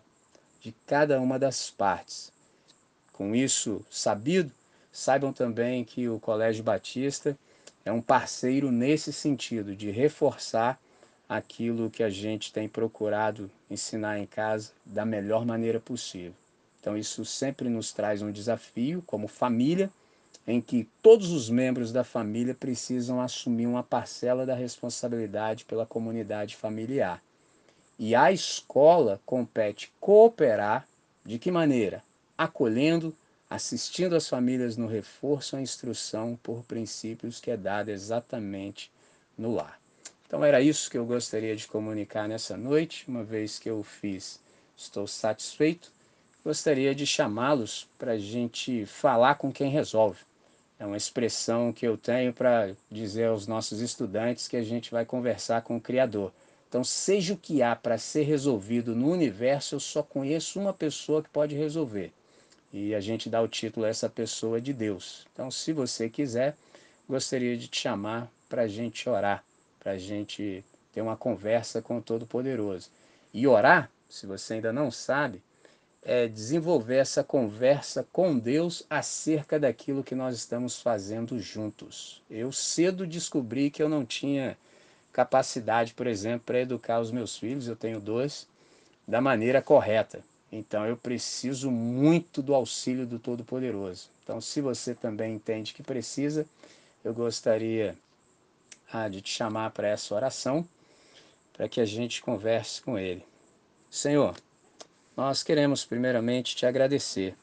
de 0.60 0.74
cada 0.86 1.20
uma 1.22 1.38
das 1.40 1.70
partes. 1.70 2.32
Com 3.13 3.36
isso 3.36 3.86
sabido, 3.90 4.52
saibam 4.92 5.32
também 5.32 5.84
que 5.84 6.10
o 6.10 6.20
Colégio 6.20 6.63
Batista 6.63 7.38
é 7.86 7.92
um 7.92 8.02
parceiro 8.02 8.72
nesse 8.72 9.13
sentido, 9.13 9.76
de 9.76 9.90
reforçar 9.90 10.80
aquilo 11.30 11.90
que 11.90 12.04
a 12.04 12.10
gente 12.10 12.52
tem 12.52 12.68
procurado 12.68 13.50
ensinar 13.70 14.20
em 14.20 14.26
casa 14.26 14.72
da 14.86 15.06
melhor 15.06 15.46
maneira 15.46 15.80
possível. 15.80 16.34
Então, 16.80 16.98
isso 16.98 17.26
sempre 17.26 17.70
nos 17.70 17.92
traz 17.92 18.22
um 18.22 18.32
desafio 18.32 19.04
como 19.06 19.28
família, 19.28 19.90
em 20.48 20.62
que 20.62 20.88
todos 21.02 21.32
os 21.32 21.50
membros 21.50 21.92
da 21.92 22.06
família 22.06 22.56
precisam 22.56 23.20
assumir 23.20 23.68
uma 23.68 23.84
parcela 23.84 24.46
da 24.46 24.56
responsabilidade 24.56 25.66
pela 25.66 25.86
comunidade 25.86 26.56
familiar. 26.56 27.22
E 28.00 28.16
a 28.16 28.32
escola 28.32 29.20
compete 29.26 29.92
cooperar 30.00 30.88
de 31.26 31.38
que 31.38 31.52
maneira? 31.52 32.02
Acolhendo, 32.38 33.14
assistindo 33.50 34.16
as 34.16 34.30
famílias 34.30 34.78
no 34.78 34.88
reforço 34.88 35.58
à 35.58 35.62
instrução 35.62 36.40
por 36.42 36.64
princípios 36.64 37.42
que 37.42 37.52
é 37.52 37.58
dada 37.58 37.92
exatamente 37.92 38.90
no 39.38 39.54
lar. 39.54 39.78
Então 40.26 40.46
era 40.46 40.62
isso 40.62 40.90
que 40.90 40.98
eu 40.98 41.06
gostaria 41.06 41.56
de 41.56 41.68
comunicar 41.68 42.28
nessa 42.28 42.56
noite, 42.56 43.06
uma 43.08 43.24
vez 43.24 43.60
que 43.60 43.70
eu 43.70 43.84
fiz, 43.84 44.40
estou 44.78 45.08
satisfeito. 45.08 45.92
Gostaria 46.44 46.96
de 46.96 47.06
chamá-los 47.06 47.90
para 47.98 48.14
a 48.14 48.18
gente 48.18 48.86
falar 48.86 49.36
com 49.36 49.52
quem 49.52 49.70
resolve. 49.70 50.20
É 50.80 50.86
uma 50.86 50.98
expressão 50.98 51.74
que 51.74 51.88
eu 51.88 51.98
tenho 51.98 52.32
para 52.34 52.72
dizer 52.92 53.26
aos 53.26 53.48
nossos 53.48 53.80
estudantes 53.80 54.48
que 54.48 54.58
a 54.58 54.63
gente 54.63 54.92
vai 54.92 55.06
conversar 55.06 55.62
com 55.63 55.78
o 55.78 55.82
Criador. 55.82 56.32
Então, 56.70 56.84
seja 56.84 57.34
o 57.34 57.38
que 57.38 57.63
há 57.63 57.76
para 57.76 57.98
ser 57.98 58.24
resolvido 58.24 58.96
no 58.96 59.10
universo, 59.10 59.76
eu 59.76 59.80
só 59.80 60.04
conheço 60.04 60.60
uma 60.60 60.74
pessoa 60.74 61.24
que 61.24 61.30
pode 61.30 61.56
resolver. 61.56 62.12
E 62.72 62.94
a 62.94 63.00
gente 63.00 63.30
dá 63.30 63.42
o 63.42 63.48
título 63.48 63.86
a 63.86 63.90
essa 63.90 64.10
pessoa 64.10 64.60
de 64.60 64.74
Deus. 64.74 65.26
Então, 65.34 65.50
se 65.50 65.72
você 65.72 66.10
quiser, 66.10 66.56
gostaria 67.08 67.58
de 67.58 67.68
te 67.68 67.80
chamar 67.80 68.30
para 68.50 68.63
a 68.63 68.68
gente 68.68 69.10
orar 69.10 69.44
para 69.88 69.94
a 69.94 69.98
gente 69.98 70.66
ter 70.92 71.02
uma 71.02 71.16
conversa 71.16 71.82
com 71.82 71.98
o 71.98 72.02
Todo-Poderoso. 72.02 72.90
E 73.34 73.48
orar, 73.48 73.90
se 74.10 74.26
você 74.28 74.56
ainda 74.56 74.74
não 74.74 74.92
sabe, 74.92 75.42
é 76.10 76.26
desenvolver 76.26 76.96
essa 76.96 77.22
conversa 77.22 78.08
com 78.13 78.39
Deus 78.39 78.82
acerca 78.89 79.60
daquilo 79.60 80.06
que 80.06 80.15
nós 80.15 80.38
estamos 80.38 80.82
fazendo 80.82 81.38
juntos. 81.38 82.24
Eu 82.32 82.50
cedo 82.50 83.06
descobri 83.06 83.70
que 83.70 83.84
eu 83.84 83.89
não 83.89 84.06
tinha 84.06 84.58
capacidade, 85.12 85.93
por 85.93 86.08
exemplo, 86.08 86.43
para 86.46 86.62
educar 86.62 87.02
os 87.02 87.12
meus 87.12 87.38
filhos, 87.38 87.67
eu 87.67 87.76
tenho 87.76 88.00
dois, 88.00 88.48
da 89.06 89.20
maneira 89.20 89.62
correta. 89.62 90.24
Então 90.50 90.86
eu 90.86 90.96
preciso 90.96 91.70
muito 91.70 92.41
do 92.41 92.56
auxílio 92.56 93.06
do 93.06 93.20
Todo-Poderoso. 93.20 94.10
Então, 94.24 94.39
se 94.39 94.62
você 94.62 94.96
também 94.96 95.36
entende 95.36 95.74
que 95.74 95.84
precisa, 95.84 96.46
eu 97.04 97.13
gostaria 97.13 97.98
ah, 98.93 99.10
de 99.10 99.20
te 99.20 99.30
chamar 99.30 99.72
para 99.72 99.89
essa 99.89 100.15
oração, 100.15 100.65
para 101.52 101.67
que 101.67 101.82
a 101.82 101.86
gente 101.86 102.22
converse 102.22 102.82
com 102.82 102.98
Ele. 102.98 103.26
Senhor, 103.89 104.34
nós 105.17 105.41
queremos 105.41 105.84
primeiramente 105.84 106.56
te 106.56 106.63
agradecer. 106.67 107.36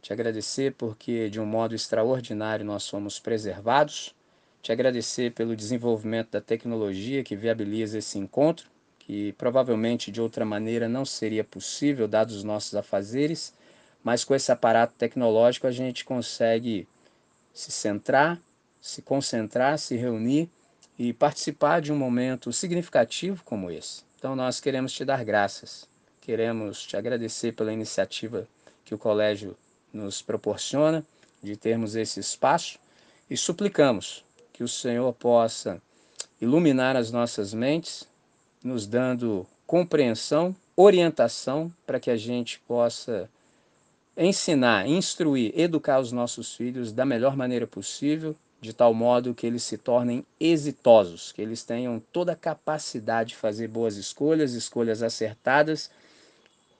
Te 0.00 0.12
agradecer 0.12 0.72
porque, 0.74 1.28
de 1.28 1.40
um 1.40 1.44
modo 1.44 1.74
extraordinário, 1.74 2.64
nós 2.64 2.84
somos 2.84 3.18
preservados. 3.18 4.14
Te 4.62 4.70
agradecer 4.70 5.32
pelo 5.32 5.56
desenvolvimento 5.56 6.30
da 6.30 6.40
tecnologia 6.40 7.24
que 7.24 7.34
viabiliza 7.34 7.98
esse 7.98 8.20
encontro, 8.20 8.70
que 9.00 9.32
provavelmente 9.32 10.12
de 10.12 10.20
outra 10.20 10.44
maneira 10.44 10.88
não 10.88 11.04
seria 11.04 11.42
possível, 11.42 12.06
dados 12.06 12.36
os 12.36 12.44
nossos 12.44 12.76
afazeres, 12.76 13.52
mas 14.04 14.24
com 14.24 14.32
esse 14.32 14.52
aparato 14.52 14.94
tecnológico 14.96 15.66
a 15.66 15.72
gente 15.72 16.04
consegue 16.04 16.86
se 17.52 17.72
centrar, 17.72 18.40
se 18.80 19.02
concentrar, 19.02 19.76
se 19.80 19.96
reunir 19.96 20.48
e 20.96 21.12
participar 21.12 21.80
de 21.80 21.92
um 21.92 21.96
momento 21.96 22.52
significativo 22.52 23.42
como 23.42 23.72
esse. 23.72 24.04
Então 24.16 24.36
nós 24.36 24.60
queremos 24.60 24.92
te 24.92 25.04
dar 25.04 25.24
graças, 25.24 25.88
queremos 26.28 26.84
te 26.84 26.94
agradecer 26.94 27.52
pela 27.52 27.72
iniciativa 27.72 28.46
que 28.84 28.94
o 28.94 28.98
colégio 28.98 29.56
nos 29.90 30.20
proporciona 30.20 31.02
de 31.42 31.56
termos 31.56 31.96
esse 31.96 32.20
espaço 32.20 32.78
e 33.30 33.34
suplicamos 33.34 34.22
que 34.52 34.62
o 34.62 34.68
Senhor 34.68 35.10
possa 35.14 35.80
iluminar 36.38 36.96
as 36.96 37.10
nossas 37.10 37.54
mentes, 37.54 38.06
nos 38.62 38.86
dando 38.86 39.46
compreensão, 39.66 40.54
orientação 40.76 41.72
para 41.86 41.98
que 41.98 42.10
a 42.10 42.16
gente 42.18 42.60
possa 42.68 43.26
ensinar, 44.14 44.86
instruir, 44.86 45.58
educar 45.58 45.98
os 45.98 46.12
nossos 46.12 46.54
filhos 46.54 46.92
da 46.92 47.06
melhor 47.06 47.38
maneira 47.38 47.66
possível 47.66 48.36
de 48.60 48.74
tal 48.74 48.92
modo 48.92 49.34
que 49.34 49.46
eles 49.46 49.62
se 49.62 49.78
tornem 49.78 50.26
exitosos, 50.38 51.32
que 51.32 51.40
eles 51.40 51.62
tenham 51.62 52.02
toda 52.12 52.32
a 52.32 52.36
capacidade 52.36 53.30
de 53.30 53.36
fazer 53.36 53.68
boas 53.68 53.96
escolhas, 53.96 54.52
escolhas 54.52 55.02
acertadas, 55.02 55.90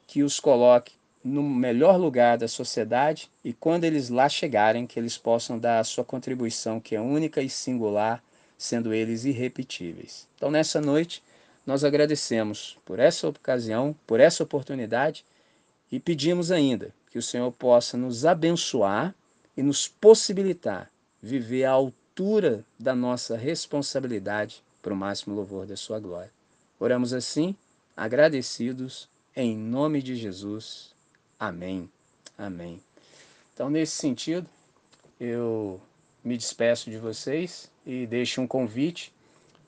que 0.08 0.22
os 0.22 0.40
coloque 0.40 0.94
no 1.22 1.42
melhor 1.42 1.98
lugar 1.98 2.38
da 2.38 2.48
sociedade 2.48 3.30
e 3.44 3.52
quando 3.52 3.84
eles 3.84 4.08
lá 4.08 4.26
chegarem, 4.26 4.86
que 4.86 4.98
eles 4.98 5.18
possam 5.18 5.58
dar 5.58 5.78
a 5.78 5.84
sua 5.84 6.02
contribuição, 6.02 6.80
que 6.80 6.96
é 6.96 7.00
única 7.00 7.42
e 7.42 7.50
singular, 7.50 8.24
sendo 8.56 8.94
eles 8.94 9.26
irrepetíveis. 9.26 10.26
Então, 10.34 10.50
nessa 10.50 10.80
noite, 10.80 11.22
nós 11.66 11.84
agradecemos 11.84 12.78
por 12.86 12.98
essa 12.98 13.28
ocasião, 13.28 13.94
por 14.06 14.18
essa 14.18 14.42
oportunidade 14.42 15.24
e 15.92 16.00
pedimos 16.00 16.50
ainda 16.50 16.90
que 17.10 17.18
o 17.18 17.22
Senhor 17.22 17.52
possa 17.52 17.98
nos 17.98 18.24
abençoar 18.24 19.14
e 19.54 19.62
nos 19.62 19.86
possibilitar 19.86 20.90
viver 21.22 21.64
à 21.64 21.72
altura 21.72 22.64
da 22.78 22.94
nossa 22.94 23.36
responsabilidade 23.36 24.62
para 24.80 24.94
o 24.94 24.96
máximo 24.96 25.34
louvor 25.34 25.66
da 25.66 25.76
sua 25.76 26.00
glória. 26.00 26.32
Oramos 26.80 27.12
assim, 27.12 27.54
agradecidos, 27.94 29.08
em 29.38 29.56
nome 29.56 30.02
de 30.02 30.16
Jesus. 30.16 30.92
Amém. 31.38 31.88
Amém. 32.36 32.80
Então, 33.54 33.70
nesse 33.70 33.92
sentido, 33.92 34.48
eu 35.20 35.80
me 36.24 36.36
despeço 36.36 36.90
de 36.90 36.98
vocês 36.98 37.70
e 37.86 38.04
deixo 38.04 38.40
um 38.40 38.48
convite 38.48 39.12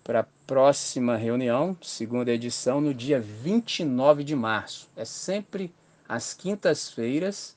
para 0.02 0.20
a 0.20 0.26
próxima 0.44 1.16
reunião, 1.16 1.76
segunda 1.80 2.32
edição, 2.32 2.80
no 2.80 2.92
dia 2.92 3.20
29 3.20 4.24
de 4.24 4.34
março. 4.34 4.88
É 4.96 5.04
sempre 5.04 5.72
às 6.08 6.34
quintas-feiras, 6.34 7.56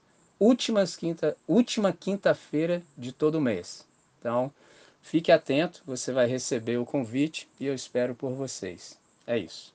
quinta, 0.99 1.35
última 1.47 1.91
quinta-feira 1.91 2.83
de 2.95 3.11
todo 3.11 3.41
mês. 3.41 3.87
Então, 4.19 4.53
fique 5.01 5.31
atento, 5.31 5.81
você 5.83 6.11
vai 6.11 6.27
receber 6.27 6.77
o 6.77 6.85
convite 6.85 7.49
e 7.59 7.65
eu 7.65 7.73
espero 7.73 8.13
por 8.13 8.33
vocês. 8.33 8.99
É 9.25 9.35
isso. 9.35 9.72